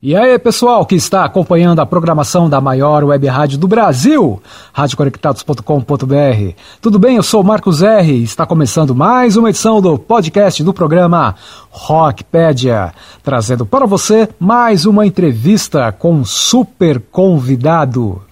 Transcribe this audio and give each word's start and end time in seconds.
E 0.00 0.14
aí, 0.14 0.38
pessoal 0.38 0.86
que 0.86 0.94
está 0.94 1.24
acompanhando 1.24 1.80
a 1.80 1.86
programação 1.86 2.48
da 2.48 2.60
maior 2.60 3.02
web 3.02 3.26
rádio 3.26 3.58
do 3.58 3.66
Brasil, 3.66 4.40
radioconectados.com.br. 4.72 6.52
Tudo 6.80 7.00
bem? 7.00 7.16
Eu 7.16 7.22
sou 7.24 7.42
Marcos 7.42 7.82
R. 7.82 8.12
e 8.12 8.22
está 8.22 8.46
começando 8.46 8.94
mais 8.94 9.36
uma 9.36 9.50
edição 9.50 9.82
do 9.82 9.98
podcast 9.98 10.62
do 10.62 10.72
programa 10.72 11.34
Rockpedia, 11.68 12.94
trazendo 13.24 13.66
para 13.66 13.86
você 13.86 14.28
mais 14.38 14.86
uma 14.86 15.04
entrevista 15.04 15.90
com 15.90 16.14
um 16.14 16.24
super 16.24 17.00
convidado. 17.10 18.22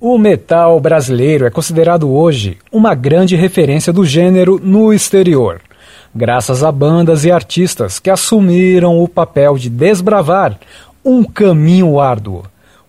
O 0.00 0.18
metal 0.18 0.80
brasileiro 0.80 1.46
é 1.46 1.50
considerado 1.50 2.10
hoje 2.10 2.58
uma 2.72 2.96
grande 2.96 3.36
referência 3.36 3.92
do 3.92 4.04
gênero 4.04 4.60
no 4.60 4.92
exterior 4.92 5.60
graças 6.14 6.62
a 6.62 6.70
bandas 6.70 7.24
e 7.24 7.30
artistas 7.30 7.98
que 7.98 8.10
assumiram 8.10 9.02
o 9.02 9.08
papel 9.08 9.56
de 9.56 9.70
desbravar 9.70 10.58
um 11.04 11.24
caminho 11.24 11.98
árduo 11.98 12.44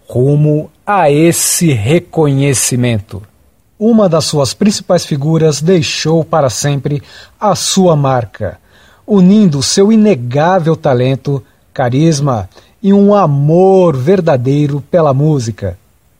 rumo 0.07 0.69
a 0.85 1.09
esse 1.09 1.71
reconhecimento. 1.71 3.21
Uma 3.79 4.07
das 4.07 4.25
suas 4.25 4.53
principais 4.53 5.05
figuras 5.05 5.61
deixou 5.61 6.23
para 6.23 6.49
sempre 6.49 7.01
a 7.39 7.55
sua 7.55 7.95
marca, 7.95 8.59
unindo 9.07 9.63
seu 9.63 9.91
inegável 9.91 10.75
talento, 10.75 11.43
carisma 11.73 12.47
e 12.81 12.93
um 12.93 13.13
amor 13.15 13.95
verdadeiro 13.97 14.83
pela 14.91 15.13
música. 15.13 15.77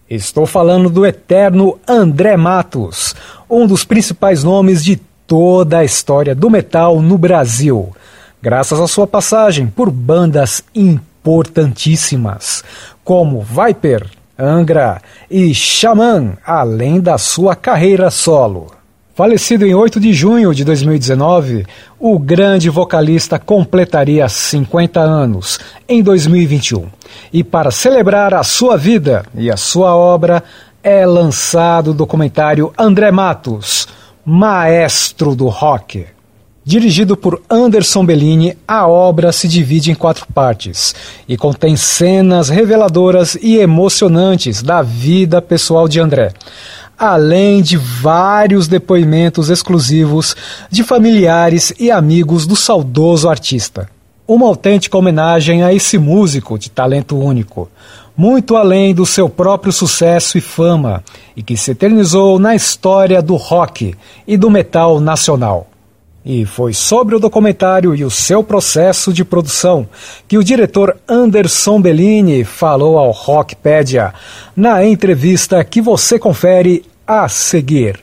Estou 0.10 0.46
falando 0.46 0.90
do 0.90 1.06
eterno 1.06 1.80
André 1.88 2.36
Matos, 2.36 3.16
um 3.50 3.68
dos 3.68 3.86
principais 3.86 4.44
nomes 4.44 4.84
de 4.84 5.00
toda 5.28 5.80
a 5.80 5.86
história 5.86 6.34
do 6.34 6.50
metal 6.50 7.02
no 7.02 7.18
Brasil, 7.18 7.96
graças 8.42 8.80
à 8.80 8.88
sua 8.88 9.08
passagem 9.08 9.68
por 9.68 9.90
bandas 9.90 10.64
importantes 10.74 11.13
importantíssimas, 11.24 12.66
como 13.02 13.42
Viper, 13.42 14.06
Angra 14.38 15.02
e 15.32 15.54
Xamã, 15.54 16.34
além 16.46 17.00
da 17.00 17.18
sua 17.18 17.56
carreira 17.56 18.12
solo. 18.12 18.68
Falecido 19.16 19.66
em 19.66 19.74
8 19.74 20.00
de 20.02 20.12
junho 20.12 20.54
de 20.54 20.66
2019, 20.66 21.66
o 21.98 22.20
grande 22.20 22.70
vocalista 22.70 23.40
completaria 23.40 24.28
50 24.28 25.00
anos 25.00 25.60
em 25.88 26.04
2021. 26.04 26.88
E 27.32 27.42
para 27.42 27.72
celebrar 27.72 28.34
a 28.34 28.44
sua 28.44 28.76
vida 28.76 29.24
e 29.34 29.50
a 29.50 29.56
sua 29.56 29.96
obra, 29.96 30.44
é 30.84 31.06
lançado 31.06 31.92
o 31.92 31.94
documentário 31.94 32.74
André 32.78 33.12
Matos, 33.12 33.88
Maestro 34.26 35.36
do 35.36 35.48
Rock. 35.48 36.06
Dirigido 36.66 37.18
por 37.18 37.42
Anderson 37.50 38.06
Bellini, 38.06 38.58
a 38.66 38.88
obra 38.88 39.34
se 39.34 39.50
divide 39.50 39.92
em 39.92 39.96
quatro 39.96 40.26
partes 40.34 40.96
e 41.28 41.36
contém 41.36 41.76
cenas 41.76 42.48
reveladoras 42.48 43.36
e 43.42 43.58
emocionantes 43.58 44.64
da 44.64 44.82
vida 44.82 45.42
pessoal 45.42 45.90
de 45.90 46.00
André, 46.00 46.32
além 46.98 47.62
de 47.62 47.76
vários 47.76 48.66
depoimentos 48.66 49.50
exclusivos 49.50 50.38
de 50.72 50.84
familiares 50.84 51.74
e 51.78 51.92
amigos 51.92 52.48
do 52.48 52.56
saudoso 52.56 53.28
artista. 53.28 53.90
Uma 54.26 54.48
autêntica 54.48 54.98
homenagem 54.98 55.64
a 55.64 55.74
esse 55.74 55.98
músico 55.98 56.58
de 56.58 56.72
talento 56.72 57.20
único, 57.20 57.70
muito 58.16 58.56
além 58.56 58.96
do 58.96 59.06
seu 59.06 59.28
próprio 59.28 59.74
sucesso 59.74 60.38
e 60.38 60.42
fama, 60.42 61.04
e 61.36 61.44
que 61.44 61.58
se 61.58 61.72
eternizou 61.72 62.40
na 62.40 62.56
história 62.56 63.22
do 63.22 63.36
rock 63.36 63.94
e 64.26 64.38
do 64.38 64.50
metal 64.50 65.02
nacional. 65.02 65.68
E 66.26 66.46
foi 66.46 66.74
sobre 66.74 67.16
o 67.16 67.20
documentário 67.20 67.94
e 67.94 68.06
o 68.06 68.10
seu 68.10 68.44
processo 68.44 69.12
de 69.12 69.26
produção 69.26 69.88
que 70.28 70.38
o 70.38 70.44
diretor 70.44 70.96
Anderson 71.08 71.82
Bellini 71.82 72.44
falou 72.44 72.98
ao 72.98 73.12
Rockpedia 73.12 74.14
na 74.56 74.86
entrevista 74.86 75.64
que 75.64 75.82
você 75.82 76.18
confere 76.18 76.86
a 77.06 77.28
seguir. 77.28 78.00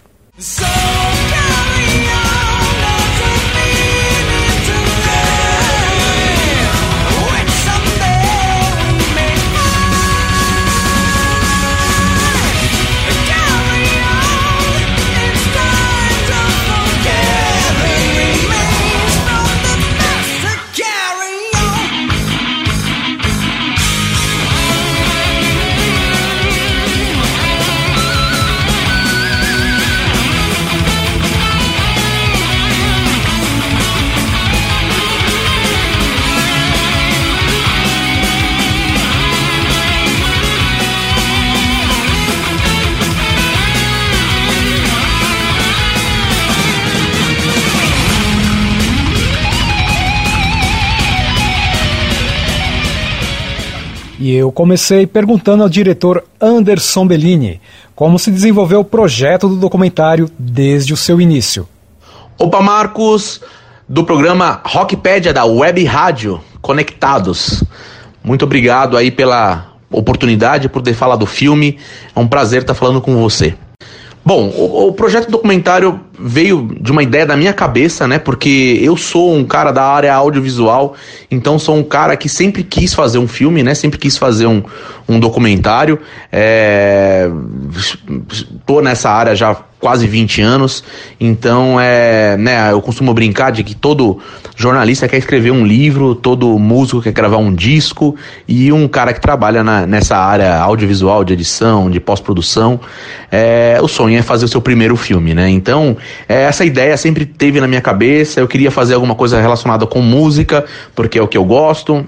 E 54.31 54.35
eu 54.37 54.53
comecei 54.53 55.09
perguntando 55.09 55.65
ao 55.65 55.69
diretor 55.69 56.23
Anderson 56.41 57.05
Bellini 57.05 57.61
como 57.97 58.17
se 58.17 58.31
desenvolveu 58.31 58.79
o 58.79 58.85
projeto 58.85 59.49
do 59.49 59.57
documentário 59.57 60.31
desde 60.39 60.93
o 60.93 60.97
seu 60.97 61.21
início. 61.21 61.69
Opa, 62.39 62.63
Marcos, 62.63 63.41
do 63.89 64.05
programa 64.05 64.61
Rockpedia 64.65 65.33
da 65.33 65.45
Web 65.45 65.83
Rádio 65.83 66.41
Conectados. 66.63 67.65
Muito 68.23 68.45
obrigado 68.45 68.97
aí 68.97 69.11
pela 69.11 69.73
oportunidade, 69.91 70.69
por 70.69 70.81
ter 70.81 70.95
falado 70.95 71.19
do 71.19 71.27
filme. 71.27 71.77
É 72.15 72.21
um 72.21 72.29
prazer 72.29 72.61
estar 72.61 72.75
falando 72.75 73.01
com 73.01 73.21
você. 73.21 73.57
Bom, 74.31 74.47
o, 74.47 74.87
o, 74.87 74.93
projeto 74.93 75.29
documentário 75.29 75.99
veio 76.17 76.69
de 76.81 76.93
uma 76.93 77.03
ideia 77.03 77.27
da 77.27 77.37
minha 77.37 77.53
cabeça, 77.53 78.07
né? 78.07 78.17
Porque 78.17 78.79
eu 78.81 78.97
sou 78.97 79.35
um 79.35 79.45
cara 79.45 79.73
da 79.73 79.83
área 79.83 80.15
audiovisual, 80.15 80.95
então 81.29 81.59
sou 81.59 81.75
um 81.75 81.83
cara 81.83 82.17
que 82.17 82.29
sempre 82.29 82.63
quis 82.63 82.95
fazer 82.95 83.19
um 83.19 83.27
filme, 83.27 83.65
né? 83.65 83.75
Sempre 83.75 83.99
quis 83.99 84.17
fazer 84.17 84.47
um, 84.47 84.63
um 85.09 85.19
documentário. 85.19 85.99
É... 86.31 87.29
Tô 88.65 88.81
nessa 88.81 89.11
área 89.11 89.35
já 89.35 89.65
quase 89.81 90.07
20 90.07 90.43
anos, 90.43 90.85
então 91.19 91.81
é, 91.81 92.37
né, 92.37 92.71
eu 92.71 92.83
costumo 92.83 93.15
brincar 93.15 93.51
de 93.51 93.65
que 93.65 93.75
todo 93.75 94.19
jornalista 94.55 95.09
quer 95.09 95.17
escrever 95.17 95.51
um 95.51 95.65
livro, 95.67 96.15
todo 96.15 96.59
músico 96.59 97.01
quer 97.01 97.13
gravar 97.13 97.39
um 97.39 97.55
disco 97.55 98.15
e 98.47 98.71
um 98.71 98.87
cara 98.87 99.15
que 99.15 99.21
trabalha 99.21 99.65
na, 99.65 99.87
nessa 99.87 100.19
área 100.19 100.59
audiovisual, 100.59 101.25
de 101.25 101.33
edição, 101.33 101.91
de 101.91 101.99
pós-produção, 101.99 102.79
é, 103.33 103.79
o 103.83 103.89
sonho 103.89 104.19
é 104.19 104.23
fazer 104.23 104.45
o 104.45 104.49
seu 104.49 104.61
primeiro 104.61 104.97
filme, 104.97 105.35
né? 105.35 105.49
Então, 105.49 105.97
é, 106.29 106.43
essa 106.43 106.65
ideia 106.65 106.97
sempre 106.97 107.25
teve 107.25 107.59
na 107.59 107.67
minha 107.67 107.81
cabeça, 107.81 108.39
eu 108.39 108.47
queria 108.47 108.71
fazer 108.71 108.95
alguma 108.95 109.15
coisa 109.15 109.41
relacionada 109.41 109.87
com 109.87 110.03
música, 110.03 110.65
porque 110.95 111.19
é 111.19 111.23
o 111.23 111.29
que 111.29 111.39
eu 111.39 111.45
gosto, 111.45 112.07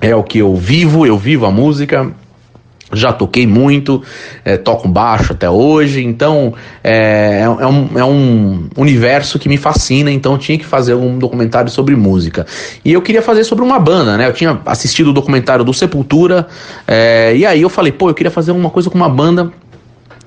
é 0.00 0.14
o 0.14 0.22
que 0.22 0.38
eu 0.38 0.54
vivo, 0.54 1.04
eu 1.04 1.18
vivo 1.18 1.44
a 1.44 1.50
música, 1.50 2.12
já 2.94 3.12
toquei 3.12 3.46
muito, 3.46 4.02
é, 4.44 4.56
toco 4.56 4.88
baixo 4.88 5.32
até 5.32 5.48
hoje, 5.48 6.02
então 6.04 6.54
é, 6.82 7.40
é, 7.40 7.42
é, 7.42 7.66
um, 7.66 7.98
é 7.98 8.04
um 8.04 8.68
universo 8.76 9.38
que 9.38 9.48
me 9.48 9.56
fascina, 9.56 10.10
então 10.10 10.36
tinha 10.38 10.58
que 10.58 10.64
fazer 10.64 10.94
um 10.94 11.18
documentário 11.18 11.70
sobre 11.70 11.94
música. 11.96 12.46
E 12.84 12.92
eu 12.92 13.02
queria 13.02 13.22
fazer 13.22 13.44
sobre 13.44 13.64
uma 13.64 13.78
banda, 13.78 14.16
né? 14.16 14.28
Eu 14.28 14.32
tinha 14.32 14.60
assistido 14.66 15.08
o 15.08 15.12
documentário 15.12 15.64
do 15.64 15.72
Sepultura, 15.72 16.46
é, 16.86 17.34
e 17.36 17.46
aí 17.46 17.62
eu 17.62 17.68
falei, 17.68 17.92
pô, 17.92 18.10
eu 18.10 18.14
queria 18.14 18.30
fazer 18.30 18.52
uma 18.52 18.70
coisa 18.70 18.90
com 18.90 18.96
uma 18.96 19.08
banda 19.08 19.52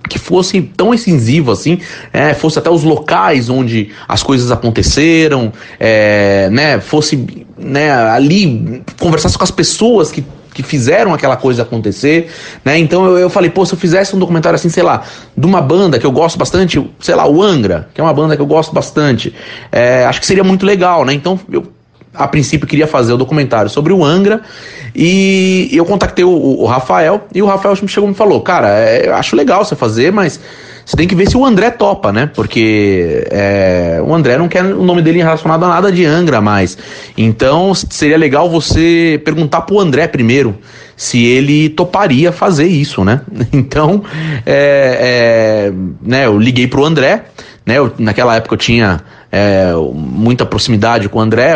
que 0.08 0.18
fosse 0.18 0.62
tão 0.62 0.94
incisivo 0.94 1.52
assim, 1.52 1.80
é, 2.14 2.34
fosse 2.34 2.58
até 2.58 2.70
os 2.70 2.84
locais 2.84 3.50
onde 3.50 3.90
as 4.08 4.24
coisas 4.24 4.52
aconteceram, 4.52 5.52
é, 5.80 6.50
né, 6.50 6.80
fosse 6.80 7.46
né, 7.58 7.92
ali 7.92 8.82
conversasse 9.00 9.38
com 9.38 9.44
as 9.44 9.52
pessoas 9.52 10.12
que 10.12 10.24
que 10.58 10.64
fizeram 10.64 11.14
aquela 11.14 11.38
coisa 11.38 11.62
acontecer, 11.62 12.32
né? 12.66 12.80
Então 12.80 13.06
eu, 13.06 13.20
eu 13.20 13.30
falei, 13.30 13.48
pô, 13.48 13.64
se 13.64 13.76
eu 13.76 13.78
fizesse 13.78 14.16
um 14.16 14.20
documentário 14.20 14.56
assim, 14.56 14.70
sei 14.70 14.82
lá, 14.82 15.04
de 15.38 15.46
uma 15.46 15.62
banda 15.62 16.00
que 16.00 16.06
eu 16.06 16.12
gosto 16.12 16.36
bastante, 16.36 16.84
sei 17.00 17.14
lá, 17.14 17.28
o 17.28 17.44
Angra, 17.44 17.90
que 17.94 18.02
é 18.02 18.04
uma 18.04 18.14
banda 18.14 18.36
que 18.36 18.42
eu 18.42 18.46
gosto 18.48 18.74
bastante, 18.74 19.36
é, 19.72 20.04
acho 20.06 20.20
que 20.20 20.26
seria 20.26 20.44
muito 20.44 20.66
legal, 20.66 21.06
né? 21.06 21.14
Então 21.14 21.40
eu 21.52 21.68
a 22.12 22.28
princípio 22.28 22.68
queria 22.68 22.88
fazer 22.88 23.14
o 23.14 23.18
documentário 23.18 23.70
sobre 23.70 23.94
o 23.94 24.04
Angra 24.04 24.42
e 24.96 25.70
eu 25.72 25.86
contactei 25.86 26.26
o, 26.26 26.32
o 26.32 26.66
Rafael 26.66 27.28
e 27.36 27.44
o 27.44 27.46
Rafael 27.46 27.76
chegou 27.76 28.08
e 28.08 28.12
me 28.12 28.18
falou, 28.18 28.42
cara, 28.42 28.70
é, 28.70 29.08
acho 29.12 29.36
legal 29.36 29.64
você 29.64 29.76
fazer, 29.76 30.12
mas 30.12 30.40
você 30.88 30.96
tem 30.96 31.06
que 31.06 31.16
ver 31.16 31.30
se 31.30 31.36
o 31.36 31.46
André 31.46 31.70
topa, 31.70 32.14
né? 32.14 32.32
Porque 32.34 33.28
é, 33.30 34.02
o 34.02 34.16
André 34.16 34.38
não 34.38 34.48
quer 34.48 34.64
o 34.64 34.84
nome 34.84 35.02
dele 35.02 35.18
relacionado 35.18 35.66
a 35.66 35.68
nada 35.68 35.92
de 35.92 36.06
Angra 36.06 36.40
mais. 36.40 36.78
Então 37.18 37.74
seria 37.76 38.18
legal 38.18 38.50
você 38.50 39.22
perguntar 39.26 39.64
pro 39.64 39.82
André 39.82 40.08
primeiro 40.08 40.58
se 40.96 41.26
ele 41.26 41.68
toparia 41.68 42.32
fazer 42.32 42.68
isso, 42.68 43.04
né? 43.04 43.20
Então, 43.52 44.02
é, 44.46 45.68
é, 45.68 45.74
né, 46.02 46.26
eu 46.26 46.40
liguei 46.40 46.68
pro 46.68 46.86
André, 46.86 47.26
né? 47.66 47.80
Eu, 47.80 47.92
naquela 47.98 48.38
época 48.38 48.54
eu 48.54 48.58
tinha 48.58 49.02
é, 49.30 49.74
muita 49.94 50.46
proximidade 50.46 51.10
com 51.10 51.20
o 51.20 51.22
André, 51.22 51.56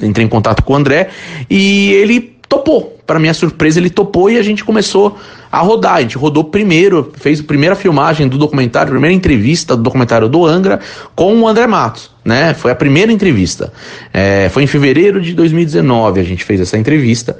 entrei 0.00 0.24
em 0.24 0.28
contato 0.30 0.62
com 0.62 0.72
o 0.72 0.76
André 0.76 1.08
e 1.50 1.92
ele 1.92 2.31
topou. 2.52 2.98
Para 3.06 3.18
minha 3.18 3.32
surpresa, 3.32 3.80
ele 3.80 3.88
topou 3.88 4.30
e 4.30 4.36
a 4.36 4.42
gente 4.42 4.62
começou 4.62 5.18
a 5.50 5.60
rodar. 5.60 5.94
A 5.94 6.00
gente 6.02 6.18
rodou 6.18 6.44
primeiro, 6.44 7.10
fez 7.16 7.40
a 7.40 7.42
primeira 7.42 7.74
filmagem 7.74 8.28
do 8.28 8.36
documentário, 8.36 8.90
primeira 8.90 9.14
entrevista 9.14 9.74
do 9.74 9.82
documentário 9.82 10.28
do 10.28 10.44
Angra 10.44 10.78
com 11.16 11.40
o 11.40 11.48
André 11.48 11.66
Matos, 11.66 12.10
né? 12.22 12.52
Foi 12.52 12.70
a 12.70 12.74
primeira 12.74 13.10
entrevista. 13.10 13.72
É, 14.12 14.50
foi 14.50 14.64
em 14.64 14.66
fevereiro 14.66 15.20
de 15.20 15.32
2019 15.32 16.20
a 16.20 16.22
gente 16.22 16.44
fez 16.44 16.60
essa 16.60 16.76
entrevista. 16.76 17.38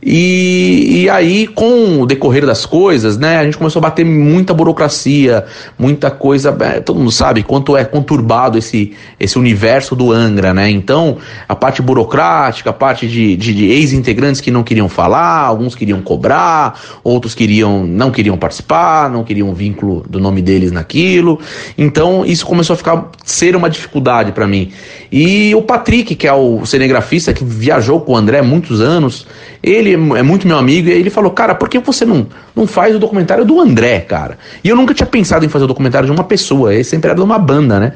E, 0.00 1.02
e 1.02 1.10
aí, 1.10 1.48
com 1.48 2.00
o 2.00 2.06
decorrer 2.06 2.46
das 2.46 2.64
coisas, 2.64 3.18
né, 3.18 3.38
a 3.38 3.44
gente 3.44 3.58
começou 3.58 3.80
a 3.80 3.82
bater 3.82 4.04
muita 4.04 4.54
burocracia, 4.54 5.44
muita 5.76 6.08
coisa. 6.10 6.56
É, 6.60 6.80
todo 6.80 6.98
mundo 6.98 7.10
sabe 7.10 7.42
quanto 7.42 7.76
é 7.76 7.84
conturbado 7.84 8.56
esse, 8.56 8.92
esse 9.18 9.36
universo 9.36 9.96
do 9.96 10.12
Angra, 10.12 10.54
né? 10.54 10.70
Então, 10.70 11.18
a 11.48 11.56
parte 11.56 11.82
burocrática, 11.82 12.70
a 12.70 12.72
parte 12.72 13.08
de, 13.08 13.36
de, 13.36 13.52
de 13.52 13.66
ex-integrantes 13.66 14.40
que 14.40 14.52
não 14.52 14.62
queriam 14.62 14.88
falar, 14.88 15.40
alguns 15.40 15.74
queriam 15.74 16.00
cobrar, 16.00 16.80
outros 17.02 17.34
queriam 17.34 17.84
não 17.84 18.12
queriam 18.12 18.36
participar, 18.36 19.10
não 19.10 19.24
queriam 19.24 19.52
vínculo 19.52 20.04
do 20.08 20.20
nome 20.20 20.40
deles 20.40 20.70
naquilo. 20.70 21.40
Então, 21.76 22.24
isso 22.24 22.46
começou 22.46 22.74
a 22.74 22.76
ficar 22.76 23.10
ser 23.24 23.56
uma 23.56 23.68
dificuldade 23.68 24.30
para 24.30 24.46
mim. 24.46 24.70
E 25.10 25.54
o 25.54 25.62
Patrick, 25.62 26.14
que 26.14 26.26
é 26.26 26.32
o 26.32 26.64
cinegrafista 26.66 27.32
que 27.32 27.42
viajou 27.42 28.00
com 28.00 28.12
o 28.12 28.16
André 28.16 28.42
muitos 28.42 28.80
anos, 28.80 29.26
ele 29.62 29.94
é 29.94 30.22
muito 30.22 30.46
meu 30.46 30.58
amigo 30.58 30.88
e 30.88 30.92
ele 30.92 31.08
falou: 31.08 31.30
Cara, 31.30 31.54
por 31.54 31.68
que 31.68 31.78
você 31.78 32.04
não, 32.04 32.26
não 32.54 32.66
faz 32.66 32.94
o 32.94 32.98
documentário 32.98 33.44
do 33.44 33.58
André, 33.58 34.00
cara? 34.00 34.38
E 34.62 34.68
eu 34.68 34.76
nunca 34.76 34.92
tinha 34.92 35.06
pensado 35.06 35.46
em 35.46 35.48
fazer 35.48 35.64
o 35.64 35.68
documentário 35.68 36.06
de 36.06 36.12
uma 36.12 36.24
pessoa, 36.24 36.74
ele 36.74 36.84
sempre 36.84 37.08
era 37.10 37.18
de 37.18 37.24
uma 37.24 37.38
banda, 37.38 37.80
né? 37.80 37.92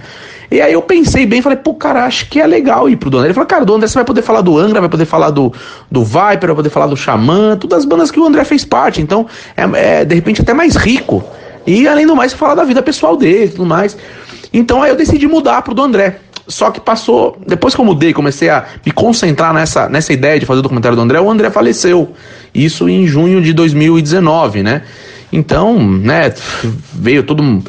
E 0.50 0.60
aí 0.60 0.72
eu 0.72 0.82
pensei 0.82 1.24
bem, 1.24 1.40
falei, 1.40 1.56
pô, 1.56 1.72
cara, 1.72 2.04
acho 2.04 2.28
que 2.28 2.38
é 2.38 2.46
legal 2.46 2.86
ir 2.86 2.96
pro 2.96 3.08
do 3.08 3.16
André. 3.16 3.28
Ele 3.28 3.34
falou, 3.34 3.46
cara, 3.46 3.64
do 3.64 3.74
André 3.74 3.88
você 3.88 3.94
vai 3.94 4.04
poder 4.04 4.20
falar 4.20 4.42
do 4.42 4.58
Angra, 4.58 4.80
vai 4.80 4.90
poder 4.90 5.06
falar 5.06 5.30
do, 5.30 5.50
do 5.90 6.04
Viper, 6.04 6.48
vai 6.48 6.56
poder 6.56 6.68
falar 6.68 6.86
do 6.86 6.96
Xamã, 6.96 7.56
todas 7.56 7.78
as 7.78 7.84
bandas 7.86 8.10
que 8.10 8.20
o 8.20 8.26
André 8.26 8.44
fez 8.44 8.62
parte. 8.62 9.00
Então, 9.00 9.26
é, 9.56 10.00
é 10.00 10.04
de 10.04 10.14
repente 10.14 10.42
até 10.42 10.52
mais 10.52 10.76
rico. 10.76 11.24
E 11.66 11.88
além 11.88 12.06
do 12.06 12.14
mais, 12.14 12.34
falar 12.34 12.54
da 12.54 12.64
vida 12.64 12.82
pessoal 12.82 13.16
dele 13.16 13.46
e 13.46 13.48
tudo 13.48 13.64
mais. 13.64 13.96
Então 14.52 14.82
aí 14.82 14.90
eu 14.90 14.96
decidi 14.96 15.26
mudar 15.26 15.62
pro 15.62 15.74
do 15.74 15.82
André. 15.82 16.18
Só 16.52 16.70
que 16.70 16.80
passou, 16.80 17.36
depois 17.46 17.74
que 17.74 17.80
eu 17.80 17.84
mudei, 17.84 18.12
comecei 18.12 18.50
a 18.50 18.64
me 18.84 18.92
concentrar 18.92 19.54
nessa, 19.54 19.88
nessa 19.88 20.12
ideia 20.12 20.38
de 20.38 20.46
fazer 20.46 20.60
o 20.60 20.62
documentário 20.62 20.94
do 20.94 21.02
André, 21.02 21.20
o 21.20 21.30
André 21.30 21.50
faleceu. 21.50 22.12
Isso 22.54 22.88
em 22.88 23.06
junho 23.06 23.40
de 23.40 23.52
2019, 23.52 24.62
né? 24.62 24.82
Então, 25.32 25.82
né, 25.82 26.32
veio 26.92 27.22
todo 27.22 27.42
um, 27.42 27.62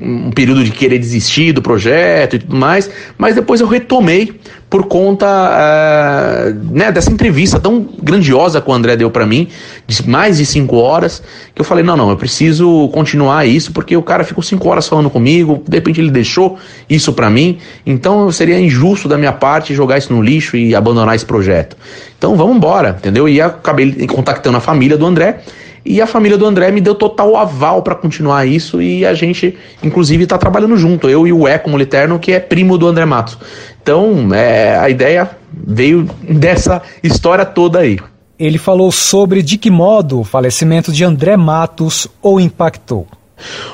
um 0.00 0.30
período 0.30 0.62
de 0.62 0.70
querer 0.70 1.00
desistir 1.00 1.52
do 1.52 1.60
projeto 1.60 2.36
e 2.36 2.38
tudo 2.38 2.54
mais, 2.54 2.88
mas 3.18 3.34
depois 3.34 3.60
eu 3.60 3.66
retomei 3.66 4.40
por 4.76 4.84
conta 4.88 5.26
uh, 5.26 6.54
né, 6.70 6.92
dessa 6.92 7.10
entrevista 7.10 7.58
tão 7.58 7.88
grandiosa 8.02 8.60
que 8.60 8.68
o 8.68 8.74
André 8.74 8.94
deu 8.94 9.10
para 9.10 9.24
mim, 9.24 9.48
de 9.86 10.06
mais 10.06 10.36
de 10.36 10.44
cinco 10.44 10.76
horas, 10.76 11.22
que 11.54 11.62
eu 11.62 11.64
falei, 11.64 11.82
não, 11.82 11.96
não, 11.96 12.10
eu 12.10 12.16
preciso 12.18 12.90
continuar 12.90 13.46
isso, 13.46 13.72
porque 13.72 13.96
o 13.96 14.02
cara 14.02 14.22
ficou 14.22 14.42
cinco 14.42 14.68
horas 14.68 14.86
falando 14.86 15.08
comigo, 15.08 15.62
de 15.66 15.78
repente 15.78 15.98
ele 15.98 16.10
deixou 16.10 16.58
isso 16.90 17.10
para 17.14 17.30
mim, 17.30 17.56
então 17.86 18.30
seria 18.30 18.60
injusto 18.60 19.08
da 19.08 19.16
minha 19.16 19.32
parte 19.32 19.74
jogar 19.74 19.96
isso 19.96 20.12
no 20.12 20.20
lixo 20.20 20.58
e 20.58 20.74
abandonar 20.74 21.14
esse 21.14 21.24
projeto. 21.24 21.74
Então 22.18 22.36
vamos 22.36 22.54
embora, 22.54 22.94
entendeu? 22.98 23.26
E 23.26 23.40
acabei 23.40 24.06
contactando 24.06 24.58
a 24.58 24.60
família 24.60 24.98
do 24.98 25.06
André, 25.06 25.40
e 25.88 26.02
a 26.02 26.06
família 26.06 26.36
do 26.36 26.44
André 26.44 26.72
me 26.72 26.80
deu 26.80 26.96
total 26.96 27.36
aval 27.36 27.80
para 27.80 27.94
continuar 27.94 28.44
isso 28.44 28.82
e 28.82 29.06
a 29.06 29.14
gente, 29.14 29.56
inclusive, 29.84 30.24
está 30.24 30.36
trabalhando 30.36 30.76
junto. 30.76 31.08
Eu 31.08 31.28
e 31.28 31.32
o 31.32 31.46
Eco 31.46 31.70
Moliterno, 31.70 32.18
que 32.18 32.32
é 32.32 32.40
primo 32.40 32.76
do 32.76 32.88
André 32.88 33.04
Matos. 33.04 33.38
Então, 33.86 34.34
é, 34.34 34.76
a 34.76 34.90
ideia 34.90 35.30
veio 35.52 36.10
dessa 36.28 36.82
história 37.04 37.44
toda 37.44 37.78
aí. 37.78 38.00
Ele 38.36 38.58
falou 38.58 38.90
sobre 38.90 39.44
de 39.44 39.56
que 39.56 39.70
modo 39.70 40.18
o 40.18 40.24
falecimento 40.24 40.90
de 40.90 41.04
André 41.04 41.36
Matos 41.36 42.08
o 42.20 42.40
impactou. 42.40 43.06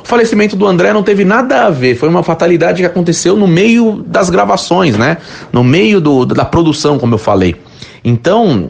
O 0.04 0.06
falecimento 0.06 0.54
do 0.54 0.66
André 0.66 0.92
não 0.92 1.02
teve 1.02 1.24
nada 1.24 1.64
a 1.64 1.70
ver, 1.70 1.96
foi 1.96 2.10
uma 2.10 2.22
fatalidade 2.22 2.82
que 2.82 2.86
aconteceu 2.86 3.38
no 3.38 3.48
meio 3.48 4.04
das 4.06 4.28
gravações, 4.28 4.98
né? 4.98 5.16
No 5.50 5.64
meio 5.64 5.98
do, 5.98 6.26
da 6.26 6.44
produção, 6.44 6.98
como 6.98 7.14
eu 7.14 7.18
falei. 7.18 7.56
Então, 8.04 8.68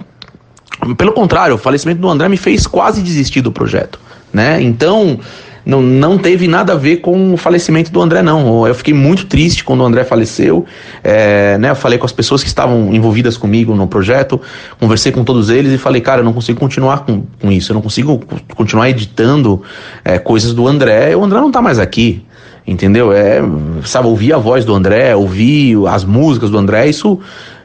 pelo 0.96 1.10
contrário, 1.10 1.56
o 1.56 1.58
falecimento 1.58 2.00
do 2.00 2.08
André 2.08 2.28
me 2.28 2.36
fez 2.36 2.68
quase 2.68 3.02
desistir 3.02 3.40
do 3.40 3.50
projeto, 3.50 3.98
né? 4.32 4.62
Então, 4.62 5.18
não, 5.64 5.80
não 5.80 6.18
teve 6.18 6.48
nada 6.48 6.72
a 6.72 6.76
ver 6.76 6.96
com 6.98 7.34
o 7.34 7.36
falecimento 7.36 7.92
do 7.92 8.00
André, 8.00 8.22
não. 8.22 8.66
Eu 8.66 8.74
fiquei 8.74 8.92
muito 8.92 9.26
triste 9.26 9.62
quando 9.62 9.80
o 9.80 9.84
André 9.84 10.04
faleceu. 10.04 10.64
É, 11.02 11.56
né, 11.58 11.70
eu 11.70 11.76
falei 11.76 11.98
com 11.98 12.06
as 12.06 12.12
pessoas 12.12 12.42
que 12.42 12.48
estavam 12.48 12.92
envolvidas 12.92 13.36
comigo 13.36 13.74
no 13.74 13.86
projeto, 13.86 14.40
conversei 14.80 15.12
com 15.12 15.24
todos 15.24 15.50
eles 15.50 15.72
e 15.72 15.78
falei, 15.78 16.00
cara, 16.00 16.20
eu 16.20 16.24
não 16.24 16.32
consigo 16.32 16.58
continuar 16.58 17.00
com, 17.00 17.24
com 17.40 17.50
isso, 17.52 17.72
eu 17.72 17.74
não 17.74 17.82
consigo 17.82 18.20
continuar 18.54 18.90
editando 18.90 19.62
é, 20.04 20.18
coisas 20.18 20.52
do 20.52 20.66
André. 20.66 21.14
O 21.16 21.24
André 21.24 21.40
não 21.40 21.48
está 21.48 21.62
mais 21.62 21.78
aqui. 21.78 22.24
Entendeu? 22.64 23.12
É, 23.12 23.42
sabe, 23.84 24.06
ouvir 24.06 24.32
a 24.32 24.38
voz 24.38 24.64
do 24.64 24.72
André, 24.72 25.16
ouvir 25.16 25.76
as 25.88 26.04
músicas 26.04 26.48
do 26.48 26.56
André, 26.56 26.88
isso 26.88 27.18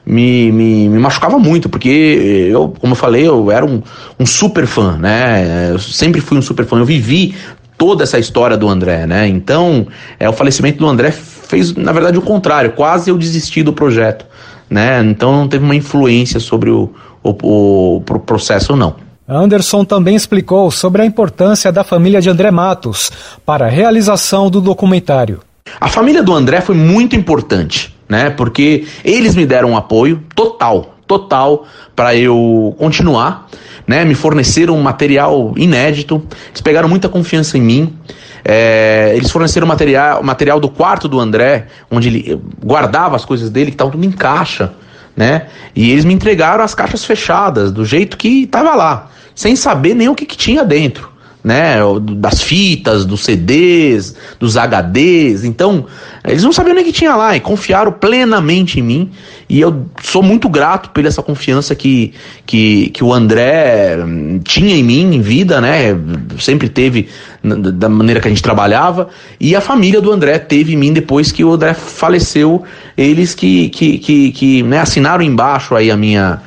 me, 0.04 0.52
me, 0.52 0.90
me, 0.90 0.98
machucava 0.98 1.38
muito, 1.38 1.70
porque 1.70 2.50
eu, 2.50 2.74
como 2.80 2.94
eu 2.94 2.96
falei, 2.96 3.28
eu 3.28 3.52
era 3.52 3.64
um, 3.64 3.84
um 4.20 4.26
super 4.26 4.66
fã, 4.66 4.98
né? 4.98 5.70
Eu 5.72 5.78
sempre 5.78 6.20
fui 6.20 6.38
um 6.38 6.42
super 6.42 6.66
fã. 6.66 6.80
Eu 6.80 6.86
vivi 6.86 7.36
toda 7.78 8.04
essa 8.04 8.18
história 8.18 8.58
do 8.58 8.68
André, 8.68 9.06
né? 9.06 9.28
Então, 9.28 9.88
é, 10.20 10.28
o 10.30 10.34
falecimento 10.34 10.80
do 10.80 10.88
André 10.88 11.12
fez, 11.12 11.74
na 11.76 11.92
verdade, 11.92 12.18
o 12.18 12.22
contrário. 12.22 12.72
Quase 12.72 13.10
eu 13.10 13.18
desisti 13.18 13.64
do 13.64 13.74
projeto, 13.74 14.26
né? 14.70 15.02
Então, 15.04 15.32
não 15.32 15.48
teve 15.48 15.64
uma 15.64 15.76
influência 15.76 16.40
sobre 16.40 16.70
o, 16.70 16.90
o, 17.24 17.98
o 17.98 18.02
processo, 18.02 18.76
não. 18.76 18.96
Anderson 19.28 19.84
também 19.84 20.16
explicou 20.16 20.72
sobre 20.72 21.02
a 21.02 21.06
importância 21.06 21.72
da 21.72 21.84
família 21.84 22.22
de 22.22 22.30
André 22.30 22.50
Matos 22.50 23.12
para 23.46 23.66
a 23.66 23.70
realização 23.70 24.50
do 24.50 24.62
documentário. 24.62 25.42
A 25.82 25.90
família 25.90 26.24
do 26.24 26.34
André 26.34 26.62
foi 26.62 26.76
muito 26.76 27.16
importante 27.16 27.98
né? 28.08 28.30
Porque 28.30 28.86
eles 29.04 29.36
me 29.36 29.46
deram 29.46 29.72
um 29.72 29.78
apoio 29.78 30.24
total, 30.36 30.97
total 31.08 31.66
para 31.96 32.16
eu 32.16 32.76
continuar, 32.78 33.48
né? 33.88 34.04
Me 34.04 34.14
forneceram 34.14 34.76
um 34.76 34.82
material 34.82 35.54
inédito, 35.56 36.22
eles 36.50 36.62
pegaram 36.62 36.90
muita 36.90 37.08
confiança 37.08 37.58
em 37.58 37.62
mim. 37.62 37.98
É, 38.44 39.14
eles 39.16 39.32
forneceram 39.32 39.68
material, 39.68 40.22
material 40.24 40.60
do 40.60 40.70
quarto 40.70 41.08
do 41.08 41.20
André, 41.20 41.68
onde 41.90 42.08
ele 42.08 42.42
guardava 42.64 43.16
as 43.16 43.26
coisas 43.26 43.50
dele, 43.50 43.72
que 43.72 43.76
estavam 43.76 43.92
tudo 43.92 44.06
em 44.06 44.12
caixa, 44.12 44.74
né? 45.16 45.48
E 45.76 45.92
eles 45.92 46.06
me 46.06 46.14
entregaram 46.14 46.64
as 46.64 46.76
caixas 46.76 47.04
fechadas, 47.04 47.72
do 47.72 47.84
jeito 47.84 48.18
que 48.18 48.44
estava 48.44 48.76
lá, 48.76 49.10
sem 49.34 49.56
saber 49.56 49.96
nem 49.96 50.08
o 50.08 50.16
que, 50.16 50.26
que 50.26 50.38
tinha 50.38 50.64
dentro 50.64 51.17
né, 51.44 51.78
das 52.18 52.42
fitas, 52.42 53.06
dos 53.06 53.22
CDs, 53.22 54.16
dos 54.40 54.56
HDs. 54.58 55.44
Então, 55.44 55.86
eles 56.26 56.44
não 56.44 56.52
sabiam 56.52 56.76
nem 56.76 56.84
o 56.84 56.88
que 56.88 56.92
tinha 56.92 57.16
lá 57.16 57.36
e 57.36 57.40
confiaram 57.40 57.92
plenamente 57.92 58.80
em 58.80 58.84
mim. 58.84 59.12
E 59.48 59.62
eu 59.62 59.86
sou 60.04 60.22
muito 60.22 60.50
grato 60.50 60.90
por 60.90 61.06
essa 61.06 61.24
confiança 61.24 61.74
que, 61.74 62.14
que, 62.46 62.90
que 62.90 63.02
o 63.02 63.14
André 63.14 63.98
hum, 63.98 64.42
tinha 64.44 64.76
em 64.76 64.84
mim, 64.84 65.16
em 65.16 65.22
vida, 65.22 65.62
né? 65.62 65.98
Sempre 66.38 66.68
teve 66.68 67.08
da 67.42 67.88
maneira 67.88 68.20
que 68.20 68.28
a 68.28 68.32
gente 68.32 68.44
trabalhava. 68.44 69.08
E 69.40 69.56
a 69.56 69.62
família 69.62 70.02
do 70.02 70.12
André 70.12 70.38
teve 70.40 70.74
em 70.74 70.78
mim 70.78 70.92
depois 70.92 71.32
que 71.32 71.46
o 71.46 71.54
André 71.54 71.74
faleceu. 71.74 72.64
Eles 72.98 73.34
que, 73.34 73.70
que, 73.70 73.98
que, 74.00 74.32
que 74.32 74.64
né, 74.64 74.80
assinaram 74.80 75.24
embaixo 75.24 75.76
aí 75.76 75.90
a 75.90 75.96
minha, 75.96 76.42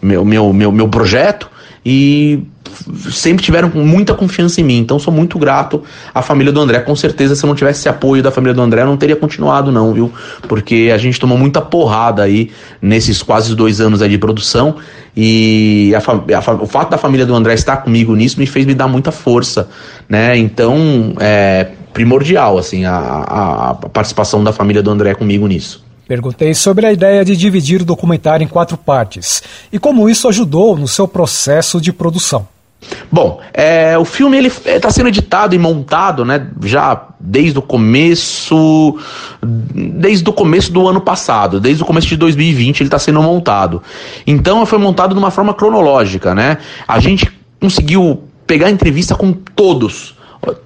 meu, 0.00 0.24
meu, 0.24 0.50
meu, 0.52 0.72
meu 0.72 0.88
projeto. 0.88 1.50
E 1.88 2.42
sempre 3.12 3.44
tiveram 3.44 3.70
muita 3.72 4.12
confiança 4.12 4.60
em 4.60 4.64
mim, 4.64 4.78
então 4.78 4.98
sou 4.98 5.14
muito 5.14 5.38
grato 5.38 5.84
à 6.12 6.20
família 6.20 6.52
do 6.52 6.60
André. 6.60 6.80
Com 6.80 6.96
certeza, 6.96 7.36
se 7.36 7.44
eu 7.44 7.46
não 7.46 7.54
tivesse 7.54 7.78
esse 7.78 7.88
apoio 7.88 8.24
da 8.24 8.32
família 8.32 8.52
do 8.52 8.60
André, 8.60 8.82
eu 8.82 8.86
não 8.86 8.96
teria 8.96 9.14
continuado, 9.14 9.70
não, 9.70 9.94
viu? 9.94 10.12
Porque 10.48 10.90
a 10.92 10.98
gente 10.98 11.20
tomou 11.20 11.38
muita 11.38 11.60
porrada 11.60 12.24
aí 12.24 12.50
nesses 12.82 13.22
quase 13.22 13.54
dois 13.54 13.80
anos 13.80 14.02
aí 14.02 14.08
de 14.08 14.18
produção 14.18 14.74
e 15.16 15.92
a, 15.94 15.98
a, 15.98 16.54
o 16.54 16.66
fato 16.66 16.90
da 16.90 16.98
família 16.98 17.24
do 17.24 17.36
André 17.36 17.54
estar 17.54 17.76
comigo 17.76 18.16
nisso 18.16 18.40
me 18.40 18.46
fez 18.46 18.66
me 18.66 18.74
dar 18.74 18.88
muita 18.88 19.12
força, 19.12 19.68
né? 20.08 20.36
Então, 20.36 21.14
é 21.20 21.68
primordial, 21.92 22.58
assim, 22.58 22.84
a, 22.84 22.96
a, 22.96 23.70
a 23.70 23.74
participação 23.74 24.42
da 24.42 24.52
família 24.52 24.82
do 24.82 24.90
André 24.90 25.14
comigo 25.14 25.46
nisso. 25.46 25.85
Perguntei 26.06 26.54
sobre 26.54 26.86
a 26.86 26.92
ideia 26.92 27.24
de 27.24 27.36
dividir 27.36 27.82
o 27.82 27.84
documentário 27.84 28.44
em 28.44 28.48
quatro 28.48 28.76
partes 28.76 29.42
e 29.72 29.78
como 29.78 30.08
isso 30.08 30.28
ajudou 30.28 30.76
no 30.76 30.86
seu 30.86 31.08
processo 31.08 31.80
de 31.80 31.92
produção. 31.92 32.46
Bom, 33.10 33.40
é, 33.52 33.96
o 33.98 34.04
filme 34.04 34.36
ele 34.36 34.48
está 34.48 34.90
sendo 34.90 35.08
editado 35.08 35.54
e 35.54 35.58
montado, 35.58 36.24
né, 36.24 36.46
já 36.62 37.08
desde 37.18 37.58
o 37.58 37.62
começo, 37.62 38.98
desde 39.42 40.28
o 40.28 40.32
começo 40.32 40.72
do 40.72 40.86
ano 40.86 41.00
passado, 41.00 41.58
desde 41.58 41.82
o 41.82 41.86
começo 41.86 42.06
de 42.06 42.16
2020 42.16 42.80
ele 42.80 42.86
está 42.86 42.98
sendo 42.98 43.22
montado. 43.22 43.82
Então 44.26 44.64
foi 44.66 44.78
montado 44.78 45.14
de 45.14 45.18
uma 45.18 45.30
forma 45.30 45.54
cronológica, 45.54 46.34
né? 46.34 46.58
A 46.86 47.00
gente 47.00 47.32
conseguiu 47.60 48.22
pegar 48.46 48.70
entrevista 48.70 49.14
com 49.14 49.32
todos 49.32 50.15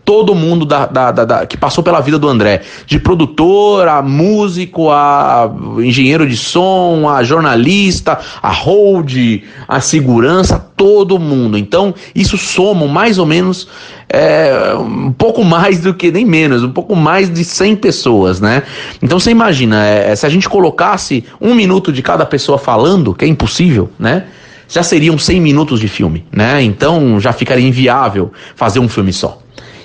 todo 0.05 0.35
mundo 0.35 0.65
da, 0.65 0.87
da, 0.87 1.13
da, 1.13 1.25
da, 1.25 1.47
que 1.47 1.57
passou 1.57 1.83
pela 1.83 2.01
vida 2.01 2.19
do 2.19 2.29
André, 2.29 2.63
de 2.87 2.99
produtor, 2.99 3.89
a 3.89 4.03
músico, 4.03 4.91
a 4.91 5.51
engenheiro 5.79 6.27
de 6.27 6.37
som, 6.37 7.09
a 7.09 7.23
jornalista, 7.23 8.19
a 8.43 8.51
hold, 8.51 9.43
a 9.67 9.81
segurança, 9.81 10.59
todo 10.77 11.19
mundo. 11.19 11.57
Então, 11.57 11.95
isso 12.15 12.37
soma 12.37 12.87
mais 12.87 13.19
ou 13.19 13.27
menos 13.27 13.69
é, 14.09 14.75
um 14.75 15.13
pouco 15.13 15.45
mais 15.45 15.81
do 15.81 15.95
que, 15.95 16.11
nem 16.11 16.25
menos, 16.25 16.65
um 16.65 16.73
pouco 16.73 16.97
mais 16.97 17.33
de 17.33 17.45
100 17.45 17.77
pessoas, 17.77 18.41
né? 18.41 18.65
Então, 19.01 19.21
você 19.21 19.31
imagina, 19.31 19.87
é, 19.87 20.15
se 20.17 20.27
a 20.27 20.29
gente 20.29 20.49
colocasse 20.49 21.25
um 21.41 21.55
minuto 21.55 21.93
de 21.93 22.03
cada 22.03 22.27
pessoa 22.27 22.59
falando, 22.59 23.15
que 23.15 23.25
é 23.25 23.29
impossível, 23.29 23.91
né? 23.99 24.25
Já 24.69 24.83
seriam 24.83 25.19
100 25.19 25.41
minutos 25.41 25.81
de 25.81 25.89
filme, 25.89 26.25
né? 26.33 26.63
Então, 26.63 27.21
já 27.21 27.33
ficaria 27.33 27.67
inviável 27.67 28.33
fazer 28.55 28.81
um 28.81 28.89
filme 28.89 29.13
só. 29.13 29.41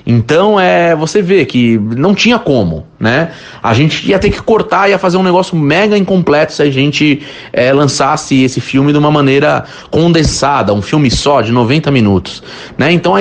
Então, 0.06 0.60
é, 0.60 0.96
você 0.96 1.22
vê 1.22 1.46
que 1.46 1.80
não 1.80 2.14
tinha 2.14 2.38
como, 2.38 2.86
né? 3.00 3.32
A 3.62 3.74
gente 3.74 4.08
ia 4.08 4.20
ter 4.20 4.30
que 4.30 4.40
cortar, 4.42 4.88
ia 4.90 5.00
fazer 5.00 5.18
um 5.18 5.24
negócio 5.24 5.58
mega 5.58 5.98
incompleto 5.98 6.54
se 6.54 6.62
a 6.62 6.70
gente 6.70 7.24
é, 7.52 7.74
lançasse 7.74 8.44
esse 8.44 8.62
filme 8.62 8.92
de 8.92 9.00
uma 9.00 9.10
maneira 9.10 9.64
condensada, 9.90 10.74
um 10.74 10.82
filme 10.82 11.10
só 11.10 11.42
de 11.42 11.52
90 11.52 11.90
minutos, 11.90 12.44
né? 12.78 12.92
Então, 12.92 13.16
a, 13.16 13.20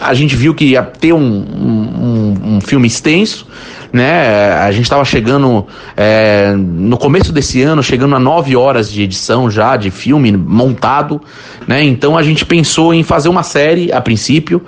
a 0.00 0.14
gente 0.14 0.34
viu 0.34 0.54
que 0.54 0.64
ia 0.66 0.82
ter 0.82 1.12
um, 1.12 1.20
um, 1.20 2.56
um 2.56 2.60
filme 2.62 2.86
extenso, 2.86 3.46
né? 3.92 4.52
A 4.54 4.70
gente 4.72 4.84
estava 4.84 5.04
chegando 5.04 5.66
é, 5.96 6.54
no 6.56 6.96
começo 6.96 7.32
desse 7.32 7.62
ano, 7.62 7.82
chegando 7.82 8.14
a 8.14 8.18
nove 8.18 8.56
horas 8.56 8.90
de 8.90 9.02
edição 9.02 9.50
já 9.50 9.76
de 9.76 9.90
filme 9.90 10.32
montado, 10.32 11.20
né? 11.66 11.82
Então 11.82 12.16
a 12.16 12.22
gente 12.22 12.46
pensou 12.46 12.94
em 12.94 13.02
fazer 13.02 13.28
uma 13.28 13.42
série 13.42 13.92
a 13.92 14.00
princípio 14.00 14.62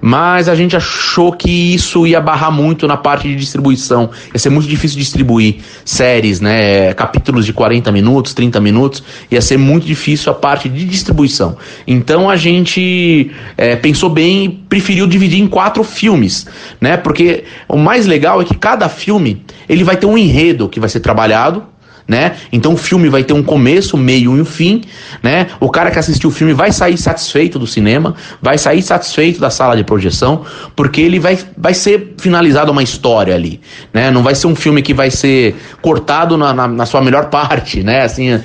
mas 0.00 0.48
a 0.48 0.54
gente 0.54 0.76
achou 0.76 1.32
que 1.32 1.74
isso 1.74 2.06
ia 2.06 2.20
barrar 2.20 2.50
muito 2.50 2.86
na 2.86 2.96
parte 2.96 3.28
de 3.28 3.36
distribuição. 3.36 4.10
Ia 4.32 4.38
ser 4.38 4.50
muito 4.50 4.68
difícil 4.68 4.98
distribuir 4.98 5.56
séries, 5.84 6.40
né? 6.40 6.94
Capítulos 6.94 7.44
de 7.44 7.52
40 7.52 7.92
minutos, 7.92 8.32
30 8.32 8.60
minutos. 8.60 9.02
Ia 9.30 9.40
ser 9.40 9.58
muito 9.58 9.86
difícil 9.86 10.32
a 10.32 10.34
parte 10.34 10.68
de 10.68 10.84
distribuição. 10.84 11.56
Então 11.86 12.30
a 12.30 12.36
gente 12.36 13.30
é, 13.56 13.76
pensou 13.76 14.08
bem 14.08 14.44
e 14.44 14.48
preferiu 14.48 15.06
dividir 15.06 15.40
em 15.40 15.46
quatro 15.46 15.84
filmes, 15.84 16.46
né? 16.80 16.96
Porque 16.96 17.44
o 17.68 17.76
mais 17.76 18.06
legal 18.06 18.40
é 18.40 18.44
que 18.44 18.56
cada 18.56 18.88
filme 18.88 19.42
ele 19.68 19.84
vai 19.84 19.96
ter 19.96 20.06
um 20.06 20.16
enredo 20.16 20.68
que 20.68 20.80
vai 20.80 20.88
ser 20.88 21.00
trabalhado 21.00 21.64
né? 22.10 22.32
Então 22.52 22.72
o 22.72 22.76
filme 22.76 23.08
vai 23.08 23.22
ter 23.22 23.32
um 23.32 23.42
começo, 23.42 23.96
meio 23.96 24.36
e 24.36 24.40
um 24.40 24.44
fim, 24.44 24.82
né? 25.22 25.46
O 25.60 25.70
cara 25.70 25.92
que 25.92 25.98
assistiu 25.98 26.28
o 26.28 26.32
filme 26.32 26.52
vai 26.52 26.72
sair 26.72 26.98
satisfeito 26.98 27.56
do 27.56 27.68
cinema, 27.68 28.16
vai 28.42 28.58
sair 28.58 28.82
satisfeito 28.82 29.40
da 29.40 29.48
sala 29.48 29.76
de 29.76 29.84
projeção, 29.84 30.44
porque 30.74 31.00
ele 31.00 31.20
vai, 31.20 31.38
vai 31.56 31.72
ser 31.72 32.14
finalizado 32.18 32.72
uma 32.72 32.82
história 32.82 33.32
ali, 33.32 33.60
né? 33.94 34.10
Não 34.10 34.24
vai 34.24 34.34
ser 34.34 34.48
um 34.48 34.56
filme 34.56 34.82
que 34.82 34.92
vai 34.92 35.08
ser 35.08 35.54
cortado 35.80 36.36
na, 36.36 36.52
na, 36.52 36.66
na 36.66 36.84
sua 36.84 37.00
melhor 37.00 37.26
parte, 37.26 37.80
né? 37.84 38.02
Assim, 38.02 38.40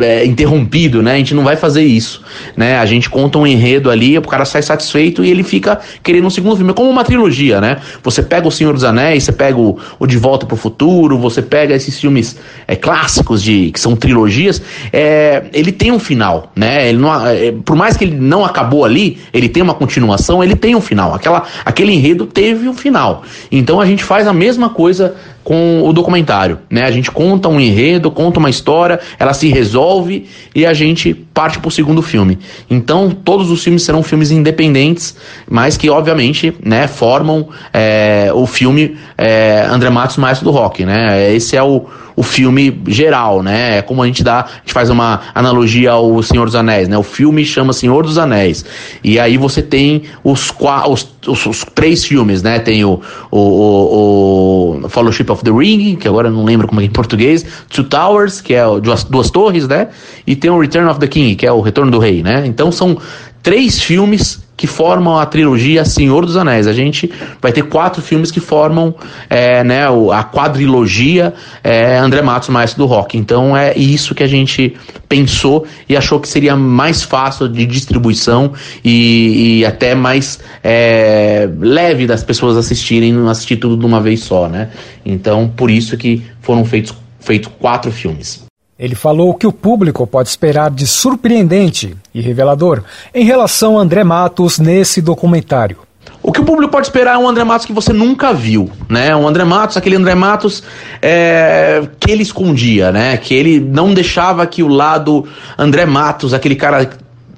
é, 0.00 0.24
interrompido, 0.24 1.02
né? 1.02 1.14
A 1.14 1.16
gente 1.16 1.34
não 1.34 1.42
vai 1.42 1.56
fazer 1.56 1.82
isso, 1.82 2.22
né? 2.56 2.78
A 2.78 2.86
gente 2.86 3.10
conta 3.10 3.36
um 3.36 3.46
enredo 3.48 3.90
ali, 3.90 4.16
o 4.16 4.22
cara 4.22 4.44
sai 4.44 4.62
satisfeito 4.62 5.24
e 5.24 5.30
ele 5.30 5.42
fica 5.42 5.80
querendo 6.04 6.28
um 6.28 6.30
segundo 6.30 6.54
filme, 6.54 6.70
é 6.70 6.74
como 6.74 6.88
uma 6.88 7.02
trilogia, 7.02 7.60
né? 7.60 7.78
Você 8.00 8.22
pega 8.22 8.46
o 8.46 8.52
Senhor 8.52 8.72
dos 8.72 8.84
Anéis, 8.84 9.24
você 9.24 9.32
pega 9.32 9.58
o, 9.58 9.76
o 9.98 10.06
De 10.06 10.16
Volta 10.16 10.46
para 10.46 10.54
o 10.54 10.56
Futuro, 10.56 11.18
você 11.18 11.42
pega 11.42 11.74
esses 11.74 11.98
filmes 11.98 12.36
é, 12.68 12.76
clássicos 12.76 13.07
clássicos 13.08 13.42
de 13.42 13.70
que 13.70 13.80
são 13.80 13.96
trilogias, 13.96 14.60
é, 14.92 15.44
ele 15.54 15.72
tem 15.72 15.90
um 15.90 15.98
final, 15.98 16.52
né? 16.54 16.90
Ele 16.90 16.98
não, 16.98 17.26
é, 17.26 17.52
por 17.64 17.74
mais 17.74 17.96
que 17.96 18.04
ele 18.04 18.16
não 18.16 18.44
acabou 18.44 18.84
ali, 18.84 19.18
ele 19.32 19.48
tem 19.48 19.62
uma 19.62 19.74
continuação, 19.74 20.44
ele 20.44 20.54
tem 20.54 20.76
um 20.76 20.80
final. 20.80 21.14
Aquela, 21.14 21.44
aquele 21.64 21.92
enredo 21.92 22.26
teve 22.26 22.68
um 22.68 22.74
final. 22.74 23.22
Então 23.50 23.80
a 23.80 23.86
gente 23.86 24.04
faz 24.04 24.26
a 24.26 24.32
mesma 24.32 24.68
coisa 24.68 25.16
com 25.48 25.82
o 25.82 25.94
documentário, 25.94 26.58
né? 26.68 26.84
A 26.84 26.90
gente 26.90 27.10
conta 27.10 27.48
um 27.48 27.58
enredo, 27.58 28.10
conta 28.10 28.38
uma 28.38 28.50
história, 28.50 29.00
ela 29.18 29.32
se 29.32 29.48
resolve 29.48 30.26
e 30.54 30.66
a 30.66 30.74
gente 30.74 31.14
parte 31.14 31.58
para 31.58 31.68
o 31.68 31.70
segundo 31.70 32.02
filme. 32.02 32.38
Então 32.68 33.10
todos 33.10 33.50
os 33.50 33.64
filmes 33.64 33.82
serão 33.82 34.02
filmes 34.02 34.30
independentes, 34.30 35.16
mas 35.50 35.74
que 35.74 35.88
obviamente, 35.88 36.52
né, 36.62 36.86
formam 36.86 37.48
é, 37.72 38.30
o 38.34 38.46
filme 38.46 38.98
é, 39.16 39.66
André 39.70 39.88
Matos 39.88 40.18
Maestro 40.18 40.44
do 40.44 40.50
Rock, 40.50 40.84
né? 40.84 41.32
Esse 41.34 41.56
é 41.56 41.62
o 41.62 41.86
o 42.18 42.22
filme 42.24 42.82
geral, 42.88 43.44
né? 43.44 43.78
É 43.78 43.82
como 43.82 44.02
a 44.02 44.06
gente 44.08 44.24
dá, 44.24 44.40
a 44.40 44.58
gente 44.58 44.72
faz 44.72 44.90
uma 44.90 45.20
analogia 45.32 45.92
ao 45.92 46.20
Senhor 46.20 46.46
dos 46.46 46.56
Anéis, 46.56 46.88
né? 46.88 46.98
O 46.98 47.02
filme 47.04 47.44
chama 47.44 47.72
Senhor 47.72 48.02
dos 48.02 48.18
Anéis. 48.18 48.64
E 49.04 49.20
aí 49.20 49.36
você 49.36 49.62
tem 49.62 50.02
os, 50.24 50.52
os, 50.88 51.08
os, 51.28 51.46
os 51.46 51.64
três 51.74 52.04
filmes, 52.04 52.42
né? 52.42 52.58
Tem 52.58 52.84
o, 52.84 53.00
o, 53.30 53.38
o, 53.38 54.80
o, 54.84 54.88
Fellowship 54.88 55.30
of 55.30 55.44
the 55.44 55.50
Ring, 55.50 55.96
que 55.96 56.08
agora 56.08 56.30
não 56.30 56.44
lembro 56.44 56.66
como 56.66 56.80
é 56.80 56.84
em 56.84 56.90
português, 56.90 57.44
Two 57.68 57.84
Towers, 57.84 58.40
que 58.40 58.54
é 58.54 58.66
o, 58.66 58.80
duas, 58.80 59.04
duas 59.04 59.30
torres, 59.30 59.68
né? 59.68 59.88
E 60.26 60.34
tem 60.34 60.50
o 60.50 60.58
Return 60.58 60.88
of 60.90 60.98
the 60.98 61.06
King, 61.06 61.36
que 61.36 61.46
é 61.46 61.52
o 61.52 61.60
Retorno 61.60 61.90
do 61.90 61.98
Rei, 61.98 62.22
né? 62.22 62.44
Então 62.46 62.72
são 62.72 62.98
três 63.42 63.80
filmes 63.80 64.47
que 64.58 64.66
formam 64.66 65.16
a 65.16 65.24
trilogia 65.24 65.84
Senhor 65.84 66.26
dos 66.26 66.36
Anéis. 66.36 66.66
A 66.66 66.72
gente 66.72 67.10
vai 67.40 67.52
ter 67.52 67.62
quatro 67.62 68.02
filmes 68.02 68.32
que 68.32 68.40
formam 68.40 68.92
é, 69.30 69.62
né, 69.62 69.84
a 70.12 70.24
quadrilogia 70.24 71.32
é, 71.62 71.96
André 71.96 72.20
Matos, 72.20 72.48
Maestro 72.48 72.78
do 72.78 72.86
Rock. 72.86 73.16
Então 73.16 73.56
é 73.56 73.78
isso 73.78 74.16
que 74.16 74.22
a 74.24 74.26
gente 74.26 74.76
pensou 75.08 75.64
e 75.88 75.96
achou 75.96 76.18
que 76.18 76.28
seria 76.28 76.56
mais 76.56 77.04
fácil 77.04 77.48
de 77.48 77.64
distribuição 77.64 78.52
e, 78.84 79.60
e 79.60 79.64
até 79.64 79.94
mais 79.94 80.40
é, 80.62 81.48
leve 81.60 82.04
das 82.04 82.24
pessoas 82.24 82.56
assistirem, 82.56 83.14
assistir 83.28 83.58
tudo 83.58 83.76
de 83.76 83.86
uma 83.86 84.00
vez 84.00 84.20
só, 84.24 84.48
né? 84.48 84.70
Então 85.06 85.48
por 85.48 85.70
isso 85.70 85.96
que 85.96 86.20
foram 86.42 86.64
feitos, 86.64 86.92
feitos 87.20 87.52
quatro 87.60 87.92
filmes. 87.92 88.47
Ele 88.78 88.94
falou 88.94 89.30
o 89.30 89.34
que 89.34 89.46
o 89.46 89.52
público 89.52 90.06
pode 90.06 90.28
esperar 90.28 90.70
de 90.70 90.86
surpreendente 90.86 91.96
e 92.14 92.20
revelador 92.20 92.84
em 93.12 93.24
relação 93.24 93.76
a 93.76 93.82
André 93.82 94.04
Matos 94.04 94.58
nesse 94.58 95.02
documentário. 95.02 95.78
O 96.22 96.30
que 96.30 96.40
o 96.40 96.44
público 96.44 96.70
pode 96.70 96.86
esperar 96.86 97.14
é 97.14 97.18
um 97.18 97.28
André 97.28 97.42
Matos 97.42 97.66
que 97.66 97.72
você 97.72 97.92
nunca 97.92 98.32
viu, 98.32 98.70
né? 98.88 99.16
Um 99.16 99.26
André 99.26 99.44
Matos, 99.44 99.76
aquele 99.76 99.96
André 99.96 100.14
Matos 100.14 100.62
é, 101.02 101.88
que 101.98 102.10
ele 102.10 102.22
escondia, 102.22 102.92
né? 102.92 103.16
Que 103.16 103.34
ele 103.34 103.58
não 103.58 103.92
deixava 103.92 104.46
que 104.46 104.62
o 104.62 104.68
lado 104.68 105.26
André 105.58 105.84
Matos, 105.84 106.32
aquele 106.32 106.54
cara 106.54 106.88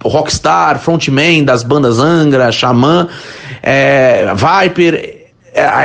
rockstar, 0.04 0.78
frontman 0.78 1.44
das 1.44 1.62
bandas 1.62 1.98
Angra, 1.98 2.50
Xamã, 2.52 3.08
é, 3.62 4.26
Viper, 4.34 5.19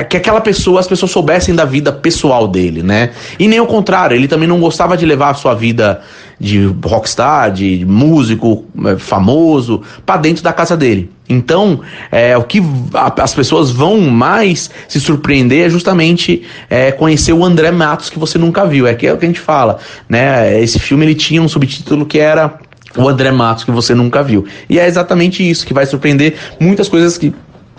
que 0.10 0.18
aquela 0.18 0.42
pessoa, 0.42 0.80
as 0.80 0.88
pessoas 0.88 1.12
soubessem 1.12 1.56
da 1.56 1.66
vida 1.66 1.92
pessoal 1.92 2.48
dele, 2.48 2.84
né? 2.84 3.12
E 3.40 3.48
nem 3.48 3.60
o 3.60 3.66
contrário, 3.66 4.16
ele 4.16 4.28
também 4.28 4.48
não 4.48 4.60
gostava 4.60 4.96
de 4.96 5.06
levar 5.06 5.32
a 5.32 5.34
sua 5.34 5.54
vida 5.54 6.02
de 6.40 6.66
rockstar, 6.84 7.52
de 7.52 7.86
músico 7.86 8.66
é, 8.86 8.98
famoso, 8.98 9.82
para 10.06 10.18
dentro 10.18 10.44
da 10.44 10.52
casa 10.52 10.76
dele. 10.76 11.10
Então, 11.28 11.82
é, 12.12 12.38
o 12.38 12.44
que 12.44 12.62
as 12.94 13.34
pessoas 13.34 13.72
vão 13.72 14.00
mais 14.02 14.70
se 14.88 15.00
surpreender 15.00 15.66
é 15.66 15.70
justamente 15.70 16.44
é, 16.70 16.92
conhecer 16.92 17.34
o 17.34 17.44
André 17.44 17.72
Matos 17.72 18.10
que 18.10 18.20
você 18.20 18.38
nunca 18.38 18.66
viu. 18.66 18.86
É 18.86 18.94
que 18.94 19.08
é 19.08 19.14
o 19.14 19.18
que 19.18 19.26
a 19.26 19.28
gente 19.28 19.40
fala, 19.40 19.80
né? 20.08 20.62
Esse 20.62 20.80
filme 20.80 21.06
ele 21.06 21.16
tinha 21.16 21.42
um 21.42 21.48
subtítulo 21.48 22.06
que 22.06 22.20
era 22.20 22.60
o 22.96 23.08
André 23.10 23.32
Matos 23.32 23.64
que 23.64 23.72
você 23.72 23.96
nunca 23.96 24.22
viu. 24.22 24.46
E 24.70 24.80
é 24.80 24.86
exatamente 24.86 25.48
isso 25.48 25.66
que 25.66 25.74
vai 25.74 25.86
surpreender 25.86 26.36
muitas 26.60 26.88
coisas 26.88 27.18
que 27.18 27.34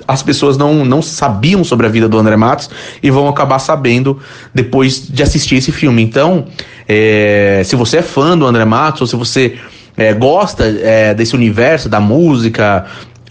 as 0.07 0.23
pessoas 0.23 0.57
não, 0.57 0.85
não 0.85 1.03
sabiam 1.03 1.65
sobre 1.65 1.87
a 1.87 1.89
vida 1.89 2.09
do 2.09 2.19
André 2.19 2.37
Matos 2.37 2.71
e 3.03 3.11
vão 3.11 3.29
acabar 3.29 3.59
sabendo 3.59 4.19
depois 4.55 5.09
de 5.09 5.23
assistir 5.23 5.57
esse 5.57 5.73
filme. 5.73 6.03
Então, 6.03 6.47
é, 6.89 7.63
se 7.65 7.75
você 7.75 7.99
é 7.99 8.03
fã 8.03 8.37
do 8.37 8.47
André 8.47 8.65
Matos, 8.65 9.01
ou 9.03 9.07
se 9.07 9.17
você 9.17 9.59
é, 9.97 10.13
gosta 10.13 10.65
é, 10.65 11.15
desse 11.15 11.35
universo 11.35 11.89
da 11.89 12.01
música, 12.01 12.87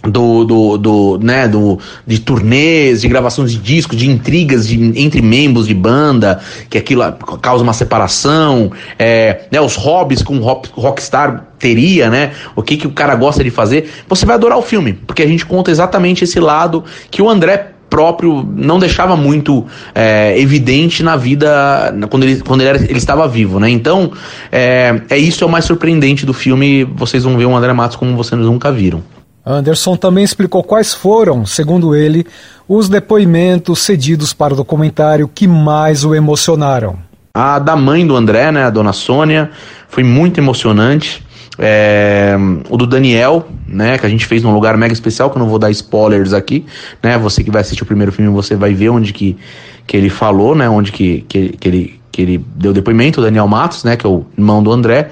do, 0.05 0.43
do, 0.43 0.77
do, 0.77 1.19
né, 1.21 1.47
do, 1.47 1.79
de 2.05 2.19
turnês, 2.19 3.01
de 3.01 3.07
gravações 3.07 3.51
de 3.51 3.57
discos, 3.57 3.97
de 3.97 4.09
intrigas 4.09 4.67
de, 4.67 5.00
entre 5.00 5.21
membros 5.21 5.67
de 5.67 5.74
banda, 5.74 6.39
que 6.69 6.77
aquilo 6.77 7.01
causa 7.41 7.63
uma 7.63 7.74
separação, 7.74 8.71
é, 8.97 9.41
né, 9.51 9.59
os 9.59 9.75
hobbies 9.75 10.21
que 10.21 10.35
rock, 10.38 10.69
rockstar 10.74 11.47
teria, 11.59 12.09
né, 12.09 12.31
o 12.55 12.62
que, 12.62 12.77
que 12.77 12.88
o 12.88 12.91
cara 12.91 13.15
gosta 13.15 13.43
de 13.43 13.50
fazer, 13.50 13.89
você 14.07 14.25
vai 14.25 14.35
adorar 14.35 14.57
o 14.57 14.62
filme, 14.62 14.93
porque 14.93 15.24
a 15.24 15.27
gente 15.27 15.45
conta 15.45 15.71
exatamente 15.71 16.24
esse 16.24 16.39
lado 16.39 16.83
que 17.09 17.21
o 17.21 17.29
André 17.29 17.71
próprio 17.89 18.47
não 18.55 18.79
deixava 18.79 19.15
muito 19.15 19.65
é, 19.93 20.38
evidente 20.39 21.03
na 21.03 21.15
vida 21.15 21.95
quando 22.09 22.24
ele, 22.24 22.41
quando 22.41 22.62
ele, 22.62 22.69
era, 22.69 22.77
ele 22.83 22.97
estava 22.97 23.27
vivo, 23.27 23.59
né? 23.59 23.69
Então, 23.69 24.12
é, 24.51 25.01
é 25.09 25.17
isso 25.17 25.43
é 25.43 25.47
o 25.47 25.50
mais 25.50 25.65
surpreendente 25.65 26.25
do 26.25 26.33
filme. 26.33 26.83
Vocês 26.83 27.24
vão 27.24 27.38
ver 27.38 27.45
o 27.45 27.55
André 27.55 27.71
Matos 27.74 27.95
como 27.95 28.15
vocês 28.15 28.39
nunca 28.41 28.71
viram. 28.71 29.01
Anderson 29.45 29.95
também 29.95 30.23
explicou 30.23 30.63
quais 30.63 30.93
foram, 30.93 31.45
segundo 31.45 31.95
ele, 31.95 32.25
os 32.67 32.89
depoimentos 32.89 33.79
cedidos 33.79 34.33
para 34.33 34.53
o 34.53 34.57
documentário 34.57 35.27
que 35.27 35.47
mais 35.47 36.03
o 36.03 36.15
emocionaram. 36.15 36.97
A 37.33 37.59
da 37.59 37.75
mãe 37.75 38.07
do 38.07 38.15
André, 38.15 38.51
né, 38.51 38.63
a 38.63 38.69
dona 38.69 38.93
Sônia, 38.93 39.51
foi 39.87 40.03
muito 40.03 40.39
emocionante. 40.39 41.23
É, 41.59 42.35
o 42.69 42.75
do 42.75 42.87
Daniel, 42.87 43.47
né, 43.67 43.97
que 43.97 44.05
a 44.05 44.09
gente 44.09 44.25
fez 44.25 44.41
num 44.41 44.53
lugar 44.53 44.75
mega 44.77 44.93
especial, 44.93 45.29
que 45.29 45.37
eu 45.37 45.39
não 45.39 45.47
vou 45.47 45.59
dar 45.59 45.69
spoilers 45.71 46.33
aqui, 46.33 46.65
né, 47.03 47.17
você 47.17 47.43
que 47.43 47.51
vai 47.51 47.61
assistir 47.61 47.83
o 47.83 47.85
primeiro 47.85 48.11
filme, 48.11 48.31
você 48.31 48.55
vai 48.55 48.73
ver 48.73 48.89
onde 48.89 49.13
que, 49.13 49.37
que 49.85 49.95
ele 49.95 50.09
falou, 50.09 50.55
né, 50.55 50.67
onde 50.67 50.91
que, 50.91 51.23
que, 51.27 51.49
que 51.49 51.67
ele 51.67 51.99
que 52.15 52.22
ele 52.22 52.45
deu 52.55 52.72
depoimento, 52.72 53.19
o 53.19 53.24
Daniel 53.24 53.45
Matos, 53.45 53.84
né, 53.84 53.98
que 53.98 54.05
é 54.05 54.10
o 54.10 54.25
irmão 54.38 54.63
do 54.63 54.72
André. 54.72 55.10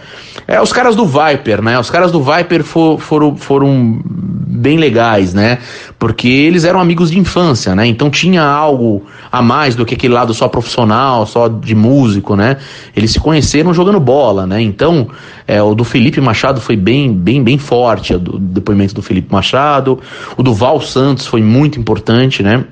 É, 0.47 0.61
os 0.61 0.71
caras 0.71 0.95
do 0.95 1.05
Viper, 1.05 1.61
né? 1.61 1.77
Os 1.77 1.89
caras 1.89 2.13
do 2.13 2.23
Viper 2.23 2.63
for, 2.63 2.97
foram, 2.97 3.35
foram 3.35 4.01
bem 4.05 4.77
legais, 4.77 5.33
né? 5.33 5.57
Porque 5.99 6.29
eles 6.29 6.63
eram 6.63 6.79
amigos 6.79 7.11
de 7.11 7.19
infância, 7.19 7.75
né? 7.75 7.85
Então 7.85 8.09
tinha 8.09 8.41
algo 8.41 9.03
a 9.29 9.41
mais 9.41 9.75
do 9.75 9.85
que 9.85 9.95
aquele 9.95 10.13
lado 10.13 10.33
só 10.33 10.47
profissional, 10.47 11.25
só 11.25 11.49
de 11.49 11.75
músico, 11.75 12.37
né? 12.37 12.55
Eles 12.95 13.11
se 13.11 13.19
conheceram 13.19 13.73
jogando 13.73 13.99
bola, 13.99 14.47
né? 14.47 14.61
Então, 14.61 15.09
é, 15.45 15.61
o 15.61 15.75
do 15.75 15.83
Felipe 15.83 16.21
Machado 16.21 16.61
foi 16.61 16.77
bem, 16.77 17.11
bem, 17.13 17.43
bem 17.43 17.57
forte, 17.57 18.13
o 18.15 18.19
depoimento 18.19 18.95
do 18.95 19.01
Felipe 19.01 19.29
Machado. 19.29 19.99
O 20.37 20.43
do 20.43 20.53
Val 20.53 20.79
Santos 20.79 21.27
foi 21.27 21.41
muito 21.41 21.77
importante, 21.77 22.41
né? 22.41 22.63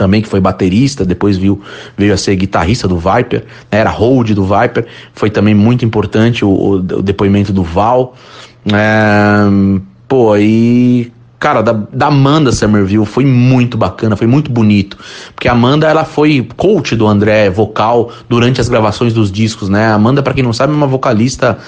Também 0.00 0.22
que 0.22 0.28
foi 0.28 0.40
baterista, 0.40 1.04
depois 1.04 1.36
viu, 1.36 1.60
veio 1.94 2.14
a 2.14 2.16
ser 2.16 2.34
guitarrista 2.34 2.88
do 2.88 2.96
Viper, 2.96 3.44
né, 3.70 3.80
era 3.80 3.90
hold 3.90 4.30
do 4.30 4.42
Viper, 4.42 4.86
foi 5.12 5.28
também 5.28 5.54
muito 5.54 5.84
importante 5.84 6.42
o, 6.42 6.48
o, 6.48 6.72
o 6.76 7.02
depoimento 7.02 7.52
do 7.52 7.62
Val. 7.62 8.14
É, 8.72 9.44
pô, 10.08 10.34
e 10.38 11.12
cara, 11.38 11.62
da, 11.62 11.72
da 11.72 12.06
Amanda 12.06 12.50
Somerville 12.50 13.04
foi 13.04 13.26
muito 13.26 13.76
bacana, 13.76 14.16
foi 14.16 14.26
muito 14.26 14.50
bonito. 14.50 14.96
Porque 15.34 15.48
a 15.48 15.52
Amanda, 15.52 15.86
ela 15.86 16.04
foi 16.04 16.48
coach 16.56 16.96
do 16.96 17.06
André, 17.06 17.50
vocal, 17.50 18.10
durante 18.26 18.58
as 18.58 18.70
gravações 18.70 19.12
dos 19.12 19.30
discos, 19.30 19.68
né? 19.68 19.86
A 19.86 19.94
Amanda, 19.94 20.22
para 20.22 20.32
quem 20.32 20.42
não 20.42 20.54
sabe, 20.54 20.72
é 20.72 20.76
uma 20.76 20.86
vocalista 20.86 21.58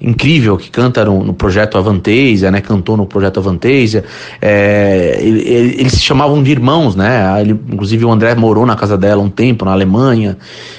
incrível 0.00 0.56
que 0.56 0.70
canta 0.70 1.04
no, 1.04 1.22
no 1.22 1.32
projeto 1.32 1.78
Avantasia, 1.78 2.50
né? 2.50 2.60
Cantou 2.60 2.96
no 2.96 3.06
projeto 3.06 3.38
Avantasia. 3.38 4.04
É, 4.40 5.18
ele, 5.20 5.40
ele, 5.42 5.80
eles 5.80 5.92
se 5.92 6.00
chamavam 6.00 6.42
de 6.42 6.50
irmãos, 6.50 6.96
né? 6.96 7.40
Ele, 7.40 7.52
inclusive 7.70 8.04
o 8.04 8.10
André 8.10 8.34
morou 8.34 8.66
na 8.66 8.76
casa 8.76 8.98
dela 8.98 9.22
um 9.22 9.30
tempo, 9.30 9.64
na 9.64 9.72
Alemanha. 9.72 10.36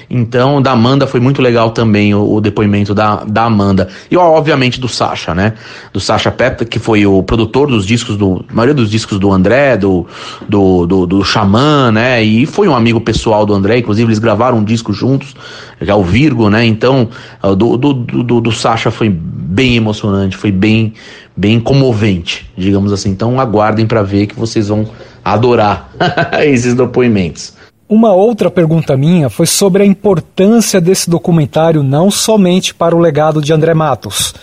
Então, 0.09 0.61
da 0.61 0.71
Amanda 0.71 1.07
foi 1.07 1.19
muito 1.19 1.41
legal 1.41 1.71
também 1.71 2.13
o, 2.13 2.33
o 2.35 2.41
depoimento 2.41 2.93
da, 2.93 3.23
da 3.23 3.45
Amanda. 3.45 3.87
E, 4.11 4.17
obviamente, 4.17 4.79
do 4.79 4.87
Sasha, 4.87 5.33
né? 5.33 5.53
Do 5.91 5.99
Sasha 5.99 6.31
Pepta, 6.31 6.65
que 6.65 6.77
foi 6.77 7.05
o 7.05 7.23
produtor 7.23 7.67
dos 7.67 7.85
discos, 7.85 8.17
do, 8.17 8.45
a 8.49 8.53
maioria 8.53 8.75
dos 8.75 8.91
discos 8.91 9.17
do 9.17 9.31
André, 9.31 9.77
do, 9.77 10.05
do, 10.47 10.85
do, 10.85 11.05
do 11.05 11.23
Xamã, 11.23 11.91
né? 11.91 12.21
E 12.23 12.45
foi 12.45 12.67
um 12.67 12.75
amigo 12.75 12.99
pessoal 13.01 13.45
do 13.45 13.53
André, 13.53 13.79
inclusive 13.79 14.07
eles 14.07 14.19
gravaram 14.19 14.57
um 14.57 14.63
disco 14.63 14.93
juntos, 14.93 15.35
já 15.81 15.95
o 15.95 16.03
Virgo, 16.03 16.49
né? 16.49 16.65
Então, 16.65 17.09
do, 17.57 17.77
do, 17.77 17.93
do, 17.93 18.41
do 18.41 18.51
Sasha 18.51 18.91
foi 18.91 19.02
bem 19.09 19.75
emocionante, 19.75 20.37
foi 20.37 20.51
bem, 20.51 20.93
bem 21.35 21.59
comovente, 21.59 22.49
digamos 22.57 22.91
assim. 22.91 23.09
Então 23.09 23.39
aguardem 23.39 23.85
para 23.85 24.03
ver 24.03 24.27
que 24.27 24.35
vocês 24.35 24.67
vão 24.67 24.87
adorar 25.23 25.89
esses 26.43 26.73
depoimentos. 26.73 27.53
Uma 27.87 28.13
outra 28.13 28.49
pergunta 28.49 28.97
minha 28.97 29.29
foi 29.29 29.45
sobre 29.45 29.83
a 29.83 29.85
importância 29.85 30.81
desse 30.81 31.09
documentário 31.09 31.83
não 31.83 32.09
somente 32.09 32.73
para 32.73 32.95
o 32.95 32.99
legado 32.99 33.41
de 33.41 33.53
André 33.53 33.73
Matos, 33.73 34.33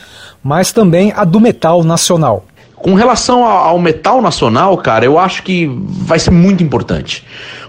mas 0.43 0.73
também 0.73 1.13
a 1.17 1.25
do 1.25 1.41
metal 1.41 1.83
nacional. 1.83 2.45
Com 2.77 2.95
relação 2.95 3.45
ao 3.45 3.79
metal 3.79 4.23
nacional, 4.23 4.77
cara, 4.79 5.05
eu 5.05 5.19
acho 5.19 5.43
que 5.43 5.71
vai 5.85 6.19
ser 6.19 6.31
muito 6.31 6.63
importante. 6.63 7.25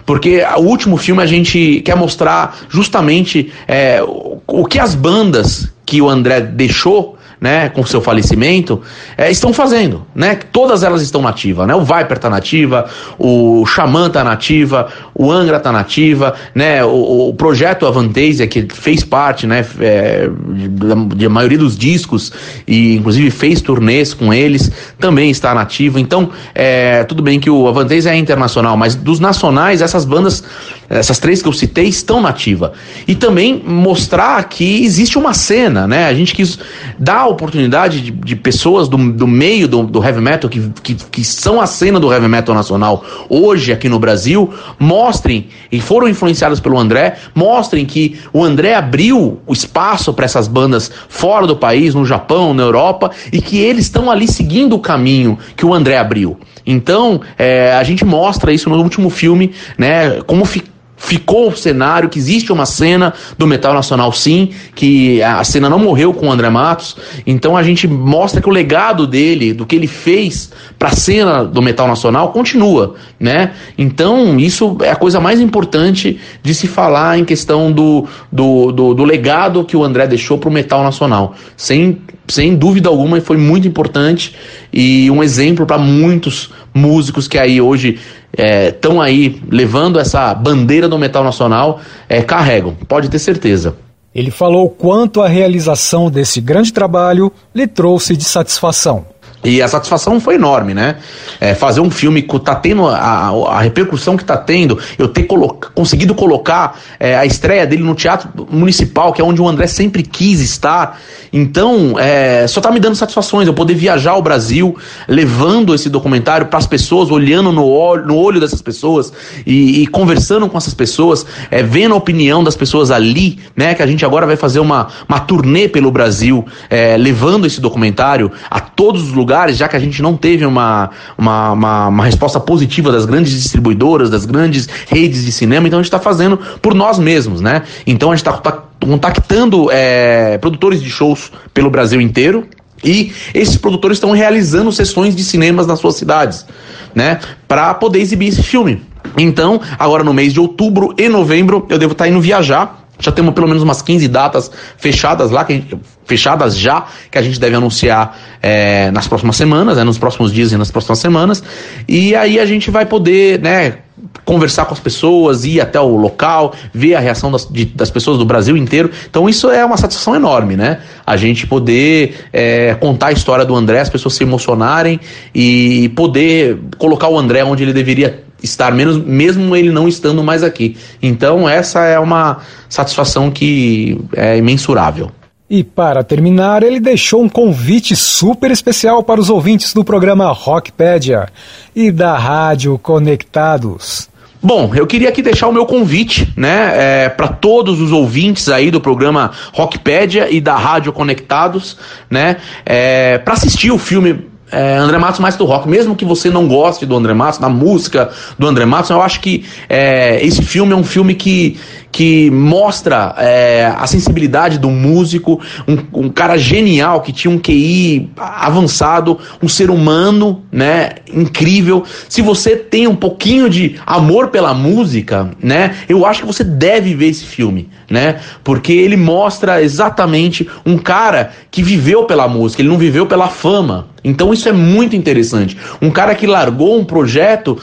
Porque 0.06 0.42
o 0.58 0.62
último 0.62 0.98
filme 0.98 1.22
a 1.22 1.26
gente 1.26 1.82
quer 1.82 1.96
mostrar 1.96 2.58
justamente 2.70 3.52
é, 3.68 4.02
o 4.48 4.66
que 4.66 4.80
as 4.80 4.96
bandas 4.96 5.72
que 5.92 6.02
o 6.02 6.08
André 6.08 6.40
deixou 6.40 7.18
né, 7.42 7.68
com 7.68 7.84
seu 7.84 8.00
falecimento, 8.00 8.82
é, 9.18 9.30
estão 9.30 9.52
fazendo, 9.52 10.06
né? 10.14 10.36
Todas 10.54 10.84
elas 10.84 11.02
estão 11.02 11.24
nativas, 11.24 11.68
né? 11.68 11.74
O 11.74 11.82
Viper 11.82 12.20
tá 12.20 12.30
nativa, 12.30 12.86
o 13.18 13.66
Xamã 13.66 14.12
tá 14.12 14.24
nativa, 14.24 14.88
o 15.14 15.32
Angra 15.32 15.60
tá 15.60 15.72
nativa, 15.72 16.36
né? 16.54 16.86
O, 16.86 17.30
o 17.30 17.34
projeto 17.34 17.88
Avantasia, 17.88 18.46
que 18.46 18.68
fez 18.72 19.04
parte, 19.04 19.48
né, 19.48 19.66
é, 19.80 20.30
de, 20.30 21.16
de 21.16 21.28
maioria 21.28 21.58
dos 21.58 21.76
discos 21.76 22.32
e 22.68 22.96
inclusive 22.96 23.32
fez 23.32 23.60
turnês 23.60 24.14
com 24.14 24.32
eles, 24.32 24.72
também 25.00 25.32
está 25.32 25.54
nativo. 25.56 25.98
Então, 25.98 26.30
é, 26.54 27.04
tudo 27.06 27.24
bem 27.24 27.40
que 27.40 27.50
o 27.50 27.68
Avantasia 27.68 28.12
é 28.12 28.18
internacional, 28.18 28.78
mas 28.78 28.94
dos 28.94 29.20
nacionais, 29.20 29.82
essas 29.82 30.06
bandas, 30.06 30.44
essas 30.92 31.20
três 31.20 31.42
que 31.42 31.48
eu 31.48 31.54
citei, 31.54 31.86
estão 31.86 32.22
nativa. 32.22 32.74
E 33.08 33.16
também 33.16 33.62
mostrar 33.66 34.44
que 34.44 34.84
existe 34.84 35.18
uma 35.18 35.34
cena, 35.34 35.88
né? 35.88 36.06
A 36.06 36.14
gente 36.14 36.36
quis 36.36 36.60
dar 37.00 37.28
oportunidade 37.28 38.02
de, 38.02 38.12
de 38.12 38.36
pessoas 38.36 38.90
do, 38.90 38.98
do 39.12 39.26
meio 39.26 39.68
do, 39.68 39.84
do 39.84 40.04
heavy 40.04 40.20
metal, 40.20 40.50
que, 40.50 40.70
que, 40.84 40.96
que, 40.96 41.24
são 41.24 41.62
a 41.62 41.66
cena 41.66 42.00
do 42.00 42.12
heavy 42.12 42.28
metal 42.28 42.54
nacional 42.54 43.06
hoje 43.30 43.72
aqui 43.72 43.88
no 43.88 44.00
Brasil, 44.00 44.54
mostrem, 44.78 45.48
e 45.72 45.80
foram 45.80 46.10
influenciadas 46.10 46.60
pelo 46.60 46.78
André, 46.78 47.16
mostrem 47.34 47.86
que 47.86 48.20
o 48.34 48.44
André 48.44 48.76
abriu 48.76 49.40
o 49.48 49.54
espaço 49.54 50.14
para 50.14 50.26
essas 50.26 50.48
bandas 50.48 50.92
fora 51.08 51.48
do 51.48 51.56
país, 51.56 51.96
no 51.96 52.06
Japão, 52.06 52.54
na 52.54 52.64
Europa, 52.64 53.12
e 53.32 53.42
que 53.42 53.58
eles 53.58 53.86
estão 53.86 54.12
ali 54.12 54.28
seguindo 54.28 54.76
o 54.76 54.80
caminho 54.80 55.38
que 55.56 55.66
o 55.66 55.74
André 55.74 55.98
abriu. 55.98 56.38
Então, 56.66 57.22
é, 57.38 57.74
a 57.74 57.84
gente 57.84 58.04
mostra 58.04 58.52
isso 58.54 58.70
no 58.70 58.78
último 58.82 59.10
filme, 59.10 59.52
né? 59.78 60.22
Como 60.28 60.46
ficou 60.46 60.72
ficou 61.02 61.50
o 61.50 61.58
cenário, 61.58 62.08
que 62.08 62.20
existe 62.20 62.54
uma 62.54 62.66
cena 62.66 63.14
do 63.38 63.48
metal 63.48 63.74
nacional 63.74 64.14
sim, 64.14 64.52
que 64.76 65.22
a 65.24 65.44
cena 65.44 65.68
não 65.68 65.80
morreu 65.80 66.14
com 66.14 66.28
o 66.28 66.32
André 66.32 66.50
Matos, 66.50 66.96
então 67.26 67.58
a 67.58 67.64
gente 67.64 67.88
mostra 67.88 68.40
que 68.40 68.48
o 68.48 68.52
legado 68.52 69.08
dele, 69.08 69.52
do 69.52 69.66
que 69.66 69.76
ele 69.76 69.88
fez 69.88 70.52
para 70.78 70.90
a 70.90 70.96
cena 70.96 71.44
do 71.44 71.62
metal 71.62 71.88
nacional 71.88 72.32
continua, 72.32 72.94
né? 73.20 73.52
Então 73.78 74.40
isso 74.40 74.78
é 74.82 74.92
a 74.92 74.96
coisa 74.96 75.20
mais 75.20 75.42
importante 75.42 76.20
de 76.44 76.54
se 76.54 76.68
falar 76.68 77.18
em 77.18 77.26
questão 77.26 77.72
do, 77.72 78.08
do, 78.32 78.72
do, 78.72 78.94
do 78.94 79.04
legado 79.04 79.66
que 79.66 79.76
o 79.76 79.84
André 79.84 80.06
deixou 80.06 80.38
para 80.38 80.50
o 80.50 80.52
metal 80.52 80.84
nacional, 80.84 81.34
sem, 81.58 82.00
sem 82.28 82.56
dúvida 82.56 82.90
alguma 82.90 83.20
foi 83.20 83.38
muito 83.38 83.68
importante 83.68 84.36
e 84.72 85.10
um 85.10 85.24
exemplo 85.24 85.66
para 85.66 85.80
muitos 85.80 86.52
músicos 86.74 87.28
que 87.28 87.38
aí 87.38 87.62
hoje 87.62 88.00
estão 88.34 89.04
é, 89.04 89.08
aí 89.08 89.42
levando 89.50 90.00
essa 90.00 90.34
bandeira 90.34 90.88
do 90.88 90.98
metal 90.98 91.24
nacional, 91.24 91.82
é, 92.08 92.22
carregam, 92.22 92.76
pode 92.88 93.10
ter 93.10 93.20
certeza. 93.20 93.76
Ele 94.14 94.32
falou 94.32 94.70
quanto 94.70 95.22
a 95.22 95.28
realização 95.28 96.12
desse 96.12 96.42
grande 96.42 96.74
trabalho 96.74 97.32
lhe 97.56 97.66
trouxe 97.66 98.16
de 98.18 98.26
satisfação. 98.26 99.06
E 99.44 99.62
a 99.62 99.68
satisfação 99.68 100.20
foi 100.20 100.36
enorme, 100.36 100.74
né? 100.74 100.98
É, 101.40 101.56
fazer 101.56 101.82
um 101.82 101.90
filme 101.90 102.22
que 102.22 102.40
tá 102.40 102.54
tendo 102.54 102.88
a, 102.88 103.30
a 103.48 103.62
repercussão 103.62 104.16
que 104.16 104.24
tá 104.24 104.38
tendo, 104.38 104.78
eu 105.00 105.08
ter 105.08 105.24
colo 105.24 105.60
conseguido 105.74 106.14
colocar 106.14 106.80
é, 107.00 107.18
a 107.18 107.26
estreia 107.26 107.66
dele 107.66 107.82
no 107.82 107.96
Teatro 107.96 108.30
Municipal, 108.52 109.12
que 109.12 109.22
é 109.22 109.24
onde 109.24 109.42
o 109.42 109.48
André 109.48 109.66
sempre 109.66 110.04
quis 110.04 110.42
estar. 110.42 111.00
Então, 111.34 111.96
é, 111.98 112.46
só 112.48 112.62
tá 112.62 112.70
me 112.70 112.80
dando 112.80 112.96
satisfações. 112.96 113.48
Eu 113.48 113.54
poder 113.54 113.74
viajar 113.74 114.12
ao 114.12 114.22
Brasil, 114.22 114.78
levando 115.08 115.74
esse 115.74 115.90
documentário 115.90 116.46
para 116.46 116.60
as 116.60 116.68
pessoas, 116.68 117.10
olhando 117.10 117.52
no 117.52 117.66
olho, 117.66 118.06
no 118.06 118.18
olho 118.18 118.40
dessas 118.40 118.62
pessoas 118.62 119.12
e, 119.46 119.82
e 119.82 119.88
conversando 119.88 120.48
com 120.48 120.58
essas 120.58 120.74
pessoas, 120.74 121.26
é, 121.50 121.64
vendo 121.64 121.96
a 121.96 121.98
opinião 121.98 122.44
das 122.44 122.56
pessoas 122.56 122.92
ali, 122.92 123.40
né? 123.56 123.74
Que 123.74 123.82
a 123.82 123.88
gente 123.88 124.06
agora 124.06 124.28
vai 124.28 124.36
fazer 124.36 124.60
uma, 124.60 124.88
uma 125.10 125.20
turnê 125.20 125.68
pelo 125.68 125.90
Brasil, 125.90 126.46
é, 126.70 126.96
levando 126.96 127.48
esse 127.48 127.60
documentário 127.60 128.32
a 128.50 128.60
todos 128.60 129.02
os 129.02 129.14
lugares 129.14 129.31
lugares, 129.32 129.56
já 129.56 129.68
que 129.70 129.78
a 129.78 129.80
gente 129.80 130.02
não 130.02 130.18
teve 130.18 130.46
uma, 130.46 130.90
uma, 131.18 131.52
uma, 131.54 131.88
uma 131.88 132.04
resposta 132.04 132.38
positiva 132.38 132.92
das 132.92 133.06
grandes 133.06 133.32
distribuidoras, 133.32 134.10
das 134.10 134.26
grandes 134.26 134.68
redes 134.88 135.24
de 135.24 135.32
cinema, 135.32 135.68
então 135.68 135.80
a 135.80 135.82
gente 135.82 135.88
está 135.88 136.00
fazendo 136.00 136.38
por 136.62 136.74
nós 136.74 137.00
mesmos, 137.00 137.40
né? 137.40 137.64
Então 137.88 138.12
a 138.12 138.16
gente 138.16 138.28
está 138.28 138.38
tá 138.38 138.64
contactando 138.82 139.70
é, 139.72 140.38
produtores 140.38 140.82
de 140.82 140.90
shows 140.90 141.32
pelo 141.54 141.70
Brasil 141.70 142.02
inteiro, 142.02 142.46
e 142.84 143.14
esses 143.34 143.56
produtores 143.56 143.98
estão 143.98 144.12
realizando 144.12 144.72
sessões 144.72 145.16
de 145.16 145.24
cinemas 145.24 145.66
nas 145.66 145.80
suas 145.80 145.96
cidades, 145.96 146.46
né? 146.94 147.20
Para 147.48 147.74
poder 147.74 148.00
exibir 148.00 148.28
esse 148.28 148.44
filme. 148.44 148.82
Então, 149.18 149.62
agora 149.80 150.04
no 150.04 150.14
mês 150.14 150.34
de 150.34 150.40
outubro 150.40 150.94
e 150.98 151.08
novembro, 151.08 151.66
eu 151.70 151.78
devo 151.78 151.94
estar 151.94 152.06
tá 152.06 152.10
indo 152.10 152.20
viajar 152.20 152.81
já 153.02 153.12
temos 153.12 153.34
pelo 153.34 153.48
menos 153.48 153.64
umas 153.64 153.82
15 153.82 154.08
datas 154.08 154.52
fechadas 154.78 155.32
lá, 155.32 155.44
que 155.44 155.78
fechadas 156.06 156.58
já, 156.58 156.86
que 157.10 157.18
a 157.18 157.22
gente 157.22 157.40
deve 157.40 157.56
anunciar 157.56 158.18
é, 158.42 158.92
nas 158.92 159.08
próximas 159.08 159.36
semanas, 159.36 159.78
né, 159.78 159.84
nos 159.84 159.98
próximos 159.98 160.32
dias 160.32 160.52
e 160.52 160.58
nas 160.58 160.72
próximas 160.72 161.00
semanas. 161.00 161.44
E 161.88 162.16
aí 162.16 162.40
a 162.40 162.46
gente 162.46 162.70
vai 162.70 162.86
poder, 162.86 163.40
né, 163.40 163.78
conversar 164.26 164.66
com 164.66 164.74
as 164.74 164.80
pessoas, 164.80 165.46
ir 165.46 165.62
até 165.62 165.80
o 165.80 165.96
local, 165.96 166.54
ver 166.74 166.96
a 166.96 167.00
reação 167.00 167.32
das, 167.32 167.48
de, 167.48 167.66
das 167.66 167.90
pessoas 167.90 168.18
do 168.18 168.26
Brasil 168.26 168.58
inteiro. 168.58 168.90
Então 169.10 169.28
isso 169.30 169.50
é 169.50 169.64
uma 169.64 169.78
satisfação 169.78 170.16
enorme, 170.16 170.56
né? 170.56 170.80
A 171.06 171.18
gente 171.18 171.46
poder 171.48 172.26
é, 172.32 172.76
contar 172.76 173.08
a 173.08 173.12
história 173.12 173.46
do 173.46 173.56
André, 173.56 173.80
as 173.80 173.90
pessoas 173.90 174.16
se 174.16 174.24
emocionarem 174.24 175.00
e 175.34 175.90
poder 175.96 176.60
colocar 176.78 177.08
o 177.10 177.18
André 177.18 177.44
onde 177.44 177.64
ele 177.64 177.74
deveria 177.74 178.24
estar, 178.42 178.74
menos, 178.74 178.98
mesmo 178.98 179.56
ele 179.56 179.72
não 179.72 179.88
estando 179.88 180.24
mais 180.24 180.44
aqui. 180.44 180.78
Então, 181.02 181.48
essa 181.48 181.86
é 181.86 182.00
uma 182.00 182.40
satisfação 182.70 183.30
que 183.30 184.00
é 184.16 184.38
imensurável. 184.38 185.12
E 185.50 185.66
para 185.66 186.02
terminar, 186.02 186.64
ele 186.64 186.80
deixou 186.80 187.22
um 187.22 187.28
convite 187.28 187.94
super 187.94 188.52
especial 188.52 189.04
para 189.04 189.20
os 189.20 189.30
ouvintes 189.30 189.74
do 189.74 189.84
programa 189.84 190.32
Rockpedia 190.32 191.28
e 191.76 191.92
da 191.92 192.18
Rádio 192.18 192.78
Conectados. 192.78 194.10
Bom, 194.42 194.72
eu 194.74 194.88
queria 194.88 195.10
aqui 195.10 195.22
deixar 195.22 195.50
o 195.50 195.54
meu 195.54 195.66
convite, 195.66 196.34
né, 196.36 196.72
é, 197.04 197.10
para 197.10 197.28
todos 197.28 197.80
os 197.80 197.92
ouvintes 197.92 198.50
aí 198.50 198.72
do 198.72 198.82
programa 198.82 199.32
Rockpedia 199.54 200.32
e 200.32 200.42
da 200.42 200.56
Rádio 200.56 200.92
Conectados, 200.92 201.78
né, 202.10 202.38
é, 202.66 203.20
para 203.20 203.34
assistir 203.34 203.72
o 203.72 203.78
filme 203.78 204.31
é, 204.52 204.76
André 204.76 204.98
Matos 204.98 205.20
mais 205.20 205.36
do 205.36 205.46
rock, 205.46 205.68
mesmo 205.68 205.96
que 205.96 206.06
você 206.06 206.30
não 206.30 206.48
goste 206.48 206.86
do 206.86 206.96
André 206.96 207.14
Matos, 207.14 207.40
da 207.40 207.50
música 207.50 208.10
do 208.38 208.48
André 208.48 208.66
Matos, 208.66 208.90
eu 208.90 209.02
acho 209.02 209.22
que 209.22 209.46
é, 209.70 210.24
esse 210.26 210.42
filme 210.42 210.74
é 210.74 210.76
um 210.76 210.84
filme 210.84 211.16
que 211.16 211.58
que 211.92 212.32
mostra 212.32 213.14
é, 213.18 213.66
a 213.78 213.86
sensibilidade 213.86 214.58
do 214.58 214.70
músico, 214.70 215.42
um, 215.68 216.06
um, 216.06 216.10
cara 216.10 216.38
genial 216.38 217.02
que 217.02 217.12
tinha 217.12 217.30
um 217.30 217.38
QI 217.38 218.10
avançado, 218.18 219.20
um 219.44 219.50
ser 219.50 219.70
humano, 219.70 220.44
né, 220.52 220.92
incrível. 221.14 221.84
Se 222.08 222.22
você 222.22 222.56
tem 222.56 222.88
um 222.88 222.96
pouquinho 222.96 223.50
de 223.50 223.76
amor 223.86 224.30
pela 224.30 224.54
música, 224.54 225.32
né, 225.42 225.76
eu 225.90 226.06
acho 226.06 226.22
que 226.22 226.28
você 226.28 226.44
deve 226.44 226.96
ver 226.96 227.08
esse 227.08 227.26
filme, 227.26 227.70
né, 227.90 228.22
porque 228.44 228.72
ele 228.72 228.96
mostra 228.96 229.62
exatamente 229.62 230.48
um 230.66 230.78
cara 230.78 231.32
que 231.50 231.62
viveu 231.62 232.06
pela 232.06 232.28
música, 232.28 232.62
ele 232.62 232.70
não 232.70 232.78
viveu 232.78 233.06
pela 233.06 233.28
fama. 233.28 233.91
Então 234.04 234.34
isso 234.34 234.50
é 234.50 234.52
muito 234.52 234.96
interessante. 234.96 235.58
Um 235.82 235.92
cara 235.92 236.16
que 236.16 236.26
largou 236.26 236.78
um 236.80 236.84
projeto 236.84 237.58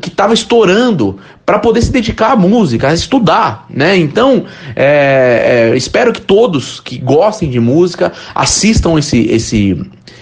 que 0.00 0.08
estava 0.08 0.32
estourando 0.32 1.18
para 1.44 1.58
poder 1.58 1.82
se 1.82 1.92
dedicar 1.92 2.32
à 2.32 2.36
música, 2.36 2.88
a 2.88 2.94
estudar, 2.94 3.66
né? 3.68 3.96
Então, 3.96 4.44
é, 4.74 5.70
é, 5.72 5.76
espero 5.76 6.12
que 6.12 6.20
todos 6.20 6.80
que 6.80 6.98
gostem 6.98 7.50
de 7.50 7.60
música 7.60 8.12
assistam 8.34 8.98
esse, 8.98 9.26
esse, 9.30 9.78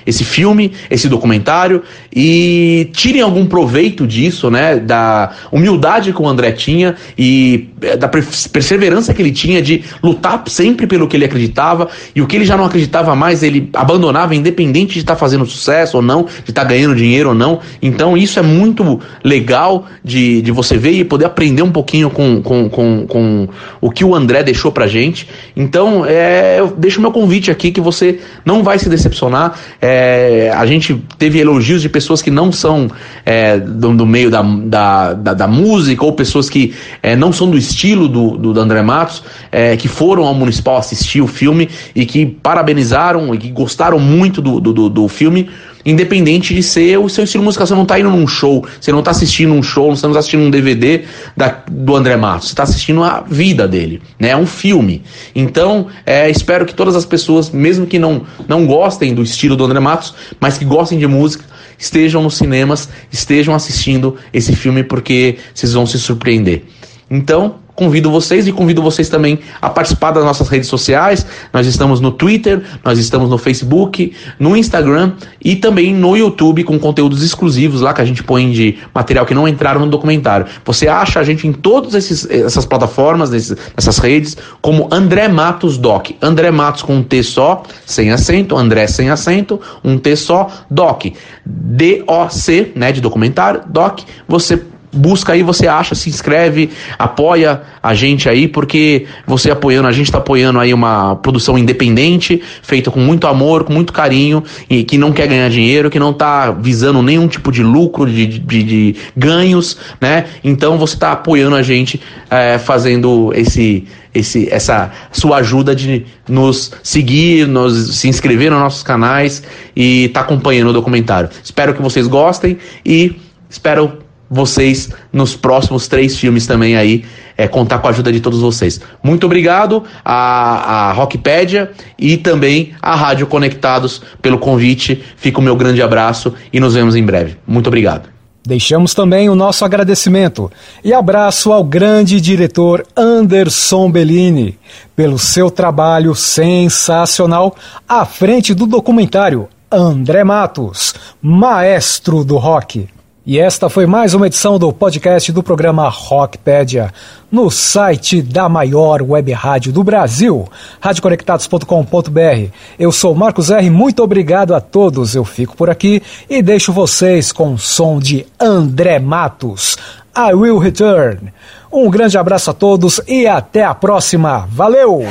esse 0.07 0.25
filme, 0.25 0.73
esse 0.91 1.09
documentário 1.09 1.83
e 2.15 2.91
tirem 2.93 3.23
algum 3.23 3.47
proveito 3.47 4.07
disso, 4.07 4.51
né? 4.51 4.77
Da 4.77 5.33
humildade 5.51 6.13
que 6.13 6.21
o 6.21 6.29
André 6.29 6.53
tinha 6.53 6.97
e 7.17 7.69
é, 7.81 7.97
da 7.97 8.09
perseverança 8.09 9.15
que 9.15 9.23
ele 9.23 9.33
tinha 9.33 9.63
de 9.63 9.85
lutar 10.03 10.43
sempre 10.47 10.87
pelo 10.87 11.07
que 11.07 11.17
ele 11.17 11.25
acreditava 11.25 11.89
e 12.15 12.21
o 12.21 12.27
que 12.27 12.37
ele 12.37 12.45
já 12.45 12.57
não 12.57 12.65
acreditava 12.65 13.15
mais 13.15 13.43
ele 13.43 13.71
abandonava, 13.73 14.35
independente 14.35 14.95
de 14.95 15.01
estar 15.01 15.15
tá 15.15 15.19
fazendo 15.19 15.47
sucesso 15.47 15.97
ou 15.97 16.03
não, 16.03 16.25
de 16.25 16.51
estar 16.51 16.63
tá 16.63 16.69
ganhando 16.69 16.95
dinheiro 16.95 17.31
ou 17.31 17.35
não. 17.35 17.61
Então, 17.81 18.17
isso 18.17 18.39
é 18.39 18.43
muito 18.43 19.01
legal 19.25 19.87
de, 20.05 20.43
de 20.43 20.51
você 20.51 20.77
ver 20.77 20.93
e 20.93 21.05
poder 21.13 21.27
aprender 21.27 21.61
um 21.61 21.71
pouquinho 21.71 22.09
com, 22.09 22.41
com, 22.41 22.71
com, 22.71 23.07
com 23.07 23.49
o 23.83 23.91
que 23.91 24.03
o 24.03 24.15
André 24.15 24.43
deixou 24.43 24.73
pra 24.73 24.87
gente. 24.87 25.29
Então, 25.55 26.07
é, 26.07 26.59
eu 26.59 26.69
deixo 26.69 27.03
meu 27.03 27.13
convite 27.13 27.51
aqui 27.51 27.71
que 27.71 27.83
você 27.83 28.19
não 28.47 28.63
vai 28.63 28.79
se 28.79 28.89
decepcionar. 28.89 29.59
É, 29.79 30.51
a 30.57 30.65
gente 30.65 31.05
teve 31.19 31.39
elogios 31.39 31.83
de 31.83 31.91
pessoas 31.91 32.23
que 32.23 32.31
não 32.31 32.51
são 32.51 32.91
é, 33.27 33.59
do, 33.59 33.95
do, 33.95 34.07
meio 34.07 34.31
da, 34.31 34.41
da, 34.41 35.13
da, 35.13 35.35
da, 35.35 35.47
música 35.47 36.03
ou 36.03 36.15
pessoas 36.15 36.49
que 36.49 36.73
é, 37.03 37.15
não 37.15 37.31
são 37.31 37.51
do 37.51 37.59
estilo 37.59 38.09
do, 38.09 38.39
do, 38.39 38.55
do 38.55 38.61
André 38.61 38.81
Matos, 38.81 39.23
é, 39.51 39.77
que 39.77 39.89
foram 39.89 40.25
ao 40.25 40.33
Municipal 40.33 40.79
assistir 40.79 41.21
o 41.21 41.27
filme 41.27 41.69
e 41.95 42.07
que 42.07 42.25
parabenizaram 42.25 43.35
e 43.35 43.39
que 43.39 43.51
gostaram 43.51 43.99
muito 43.99 44.41
do, 44.41 44.59
do, 44.59 44.89
do 44.89 45.09
filme 45.09 45.51
independente 45.85 46.55
de 46.55 46.63
ser 46.63 46.99
o 46.99 47.09
seu 47.09 47.25
estilo 47.25 47.45
musical. 47.45 47.67
Você 47.67 47.75
não 47.75 47.83
está 47.83 47.99
indo 47.99 48.11
num 48.11 48.27
show, 48.27 48.67
você 48.81 48.93
não 48.93 49.01
está 49.01 49.11
assistindo 49.11 49.53
um 49.53 49.63
show, 49.63 49.95
você 49.95 50.07
não 50.07 50.13
está 50.13 50.21
assistindo 50.21 50.43
um 50.43 50.51
DVD 50.51 51.03
da, 51.37 51.63
do 51.71 51.97
André 51.97 52.17
Matos, 52.17 52.49
você 52.49 52.53
está 52.53 52.63
assistindo 52.63 53.03
a 53.03 53.21
vida 53.21 53.67
dele, 53.67 54.03
né? 54.19 54.31
É 54.31 54.37
um 54.37 54.47
filme. 54.47 55.03
Então, 55.35 55.87
é, 56.07 56.31
espero 56.31 56.65
que 56.65 56.75
todas 56.75 56.97
as 56.97 57.05
pessoas, 57.05 57.51
mesmo 57.51 57.87
que 57.87 57.99
não, 57.99 58.23
não 58.49 58.67
gostem 58.67 59.15
do 59.15 59.23
estilo 59.23 59.57
do 59.57 59.65
André 59.65 59.81
Matos, 59.81 60.15
mas 60.41 60.59
que 60.59 60.65
gostem 60.65 60.99
de 60.99 61.07
música, 61.07 61.45
estejam 61.79 62.23
nos 62.23 62.37
cinemas, 62.37 62.89
estejam 63.11 63.55
assistindo 63.55 64.17
esse 64.33 64.55
filme, 64.55 64.85
porque 64.85 65.37
vocês 65.55 65.73
vão 65.73 65.87
se 65.87 65.99
surpreender. 65.99 66.65
Então, 67.11 67.57
convido 67.75 68.11
vocês 68.11 68.47
e 68.47 68.53
convido 68.53 68.83
vocês 68.83 69.09
também 69.09 69.39
a 69.61 69.71
participar 69.71 70.11
das 70.11 70.25
nossas 70.25 70.49
redes 70.49 70.69
sociais. 70.69 71.27
Nós 71.53 71.67
estamos 71.67 72.01
no 72.01 72.11
Twitter, 72.11 72.63
nós 72.85 72.99
estamos 72.99 73.31
no 73.31 73.39
Facebook, 73.39 74.13
no 74.39 74.57
Instagram 74.57 75.13
e 75.43 75.57
também 75.57 75.95
no 75.95 76.17
YouTube 76.17 76.65
com 76.65 76.79
conteúdos 76.79 77.23
exclusivos 77.23 77.81
lá 77.81 77.93
que 77.95 78.01
a 78.01 78.05
gente 78.05 78.23
põe 78.23 78.51
de 78.51 78.79
material 78.95 79.25
que 79.25 79.35
não 79.35 79.49
entraram 79.49 79.81
no 79.81 79.87
documentário. 79.87 80.47
Você 80.65 80.89
acha 80.89 81.21
a 81.21 81.25
gente 81.25 81.47
em 81.47 81.53
todas 81.53 81.95
essas 81.95 82.67
plataformas, 82.67 83.31
nessas 83.31 83.99
redes, 83.99 84.37
como 84.61 84.89
André 84.91 85.29
Matos 85.29 85.79
Doc. 85.79 86.11
André 86.21 86.51
Matos 86.51 86.83
com 86.83 86.97
um 86.97 87.03
T 87.03 87.23
só, 87.23 87.63
sem 87.87 88.11
acento, 88.11 88.57
André 88.57 88.87
sem 88.87 89.11
acento, 89.11 89.61
um 89.83 89.99
T 89.99 90.15
só, 90.17 90.49
Doc. 90.71 91.07
D-O-C, 91.45 92.73
né, 92.75 92.93
de 92.93 93.01
documentário, 93.01 93.63
Doc. 93.67 94.01
Você 94.29 94.63
busca 94.93 95.33
aí, 95.33 95.43
você 95.43 95.67
acha, 95.67 95.95
se 95.95 96.11
inscreve, 96.11 96.71
apoia 96.99 97.63
a 97.83 97.95
gente 97.95 98.29
aí, 98.29 98.47
porque 98.47 99.07
você 99.27 99.51
apoiando, 99.51 99.89
a 99.89 99.93
gente 99.93 100.07
está 100.07 100.19
apoiando 100.19 100.59
aí 100.59 100.75
uma 100.75 101.17
produção 101.17 101.57
independente, 101.57 102.43
feita 102.63 102.91
com 102.91 103.01
muito 103.01 103.27
amor, 103.27 103.65
com 103.65 103.73
muito 103.73 103.93
carinho, 103.93 104.45
e 104.69 104.85
que 104.85 104.99
não 104.99 105.11
quer 105.13 105.27
ganhar 105.27 105.49
dinheiro, 105.49 105.91
que 105.91 105.99
não 105.99 106.11
está 106.11 106.51
visando 106.51 107.03
nenhum 107.03 107.27
tipo 107.27 107.51
de 107.51 107.63
lucro, 107.63 108.09
de, 108.11 108.27
de, 108.27 108.63
de 108.63 108.97
ganhos, 109.17 109.79
né? 110.01 110.27
Então 110.45 110.77
você 110.77 110.95
está 110.95 111.13
apoiando 111.13 111.57
a 111.57 111.63
gente 111.63 112.01
é, 112.31 112.59
fazendo 112.59 113.33
esse, 113.35 113.87
esse, 114.15 114.49
essa 114.51 114.91
sua 115.11 115.39
ajuda 115.39 115.75
de 115.75 116.05
nos 116.29 116.73
seguir, 116.83 117.49
nos 117.49 117.97
se 117.97 118.09
inscrever 118.09 118.51
nos 118.51 118.61
nossos 118.61 118.83
canais 118.83 119.43
e 119.75 120.09
tá 120.09 120.21
acompanhando 120.21 120.69
o 120.69 120.73
documentário. 120.73 121.31
Espero 121.43 121.73
que 121.73 121.81
vocês 121.81 122.07
gostem 122.07 122.59
e 122.85 123.17
espero 123.49 124.03
vocês 124.33 124.89
nos 125.13 125.37
próximos 125.37 125.87
três 125.87 126.19
filmes 126.19 126.47
também 126.47 126.75
aí, 126.75 127.05
é, 127.37 127.47
contar 127.47 127.79
com 127.81 127.87
a 127.87 127.91
ajuda 127.91 128.11
de 128.11 128.19
todos 128.19 128.41
vocês. 128.41 128.81
Muito 129.03 129.27
obrigado 129.27 129.85
à, 130.03 130.89
à 130.89 130.93
Rockpedia 130.93 131.71
e 131.99 132.17
também 132.17 132.73
à 132.81 132.97
Rádio 132.97 133.27
Conectados 133.27 134.01
pelo 134.23 134.39
convite. 134.39 135.05
Fica 135.17 135.39
o 135.39 135.43
meu 135.43 135.55
grande 135.55 135.83
abraço 135.83 136.33
e 136.51 136.59
nos 136.59 136.75
vemos 136.75 136.97
em 136.97 137.05
breve. 137.05 137.37
Muito 137.47 137.67
obrigado. 137.67 138.09
Deixamos 138.45 138.93
também 138.93 139.29
o 139.29 139.37
nosso 139.37 139.65
agradecimento 139.65 140.51
e 140.83 140.93
abraço 140.93 141.53
ao 141.53 141.63
grande 141.63 142.21
diretor 142.21 142.85
Anderson 142.97 143.89
Bellini 143.89 144.59
pelo 144.97 145.19
seu 145.19 145.49
trabalho 145.49 146.15
sensacional 146.15 147.55
à 147.89 148.05
frente 148.05 148.53
do 148.53 148.67
documentário 148.67 149.49
André 149.71 150.25
Matos, 150.25 150.95
maestro 151.21 152.25
do 152.25 152.37
rock. 152.37 152.89
E 153.25 153.39
esta 153.39 153.69
foi 153.69 153.87
mais 153.87 154.15
uma 154.15 154.27
edição 154.27 154.59
do 154.59 154.73
podcast 154.73 155.31
do 155.31 155.45
programa 155.45 155.89
Rockpedia, 155.89 156.93
no 157.31 157.53
site 157.53 158.21
da 158.21 158.49
maior 158.49 159.01
web 159.01 159.31
rádio 159.31 159.73
do 159.73 159.85
Brasil, 159.85 160.49
radioconectados.com.br. 160.81 162.51
Eu 162.77 162.91
sou 162.91 163.15
Marcos 163.15 163.49
R, 163.51 163.71
muito 163.71 164.03
obrigado 164.03 164.53
a 164.57 164.61
todos. 164.61 165.15
Eu 165.15 165.25
fico 165.25 165.57
por 165.57 165.71
aqui 165.71 166.03
e 166.29 166.43
deixo 166.43 166.73
vocês 166.73 167.31
com 167.31 167.55
o 167.55 167.59
som 167.59 168.01
de 168.01 168.27
André 168.41 168.99
Matos. 168.99 169.79
I 170.17 170.35
will 170.35 170.59
return. 170.59 171.33
Um 171.73 171.89
grande 171.89 172.19
abraço 172.19 172.51
a 172.51 172.55
todos 172.55 173.01
e 173.07 173.29
até 173.29 173.63
a 173.63 173.73
próxima. 173.73 174.49
Valeu! 174.51 175.07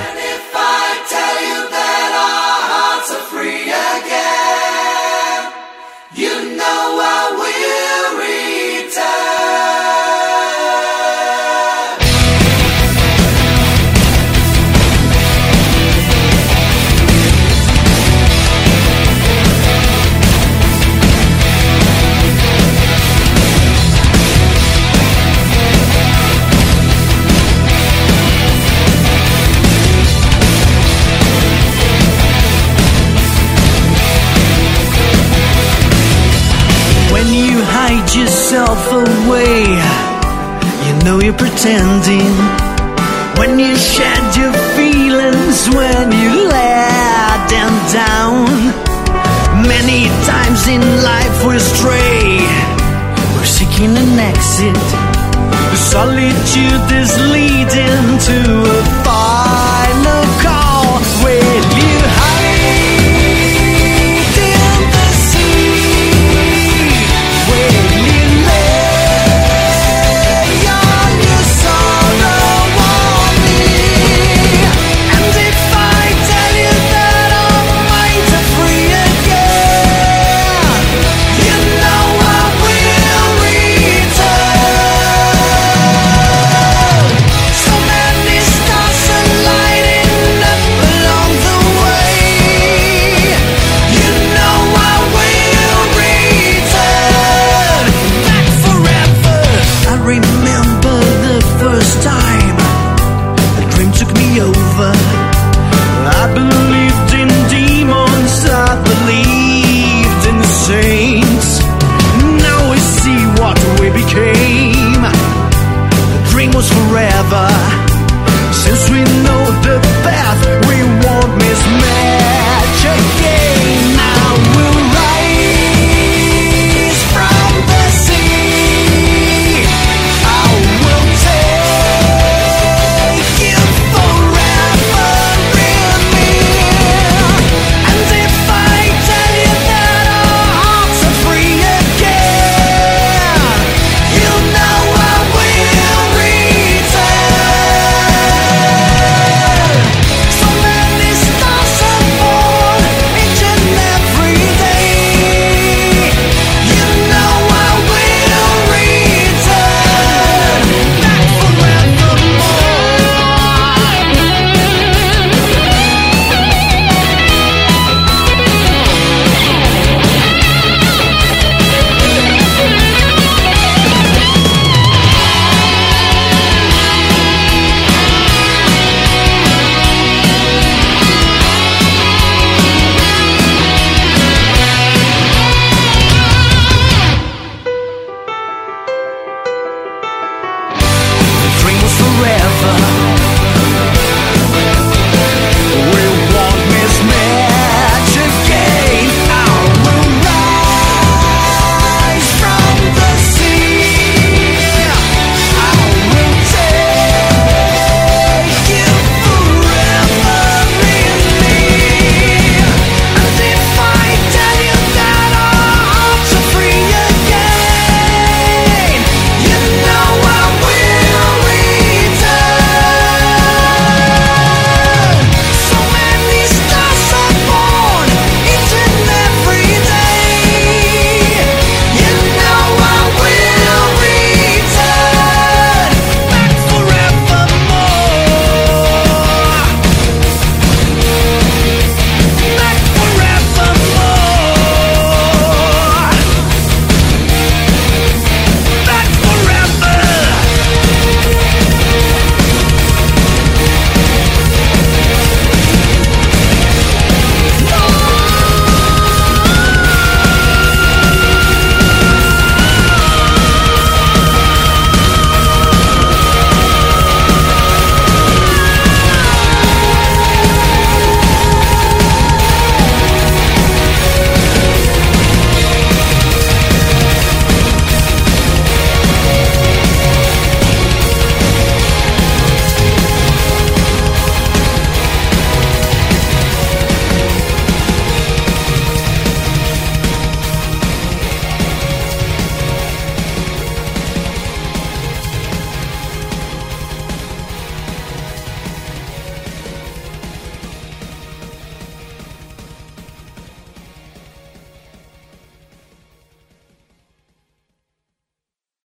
Yourself 37.99 38.79
away. 38.91 39.63
You 40.85 40.93
know 41.03 41.19
you're 41.19 41.37
pretending 41.37 42.31
when 43.37 43.59
you 43.59 43.75
shed 43.75 44.35
your 44.35 44.53
feelings, 44.75 45.67
when 45.75 46.11
you 46.11 46.47
let 46.47 47.49
them 47.49 47.73
down. 47.91 48.47
Many 49.67 50.07
times 50.25 50.67
in 50.67 50.81
life 51.03 51.45
we 51.45 51.59
stray, 51.59 52.39
we're 53.35 53.45
seeking 53.45 53.95
an 53.97 54.19
exit. 54.19 54.83
Solitude 55.75 56.91
is 57.01 57.11
leading 57.35 58.05
to 58.27 58.71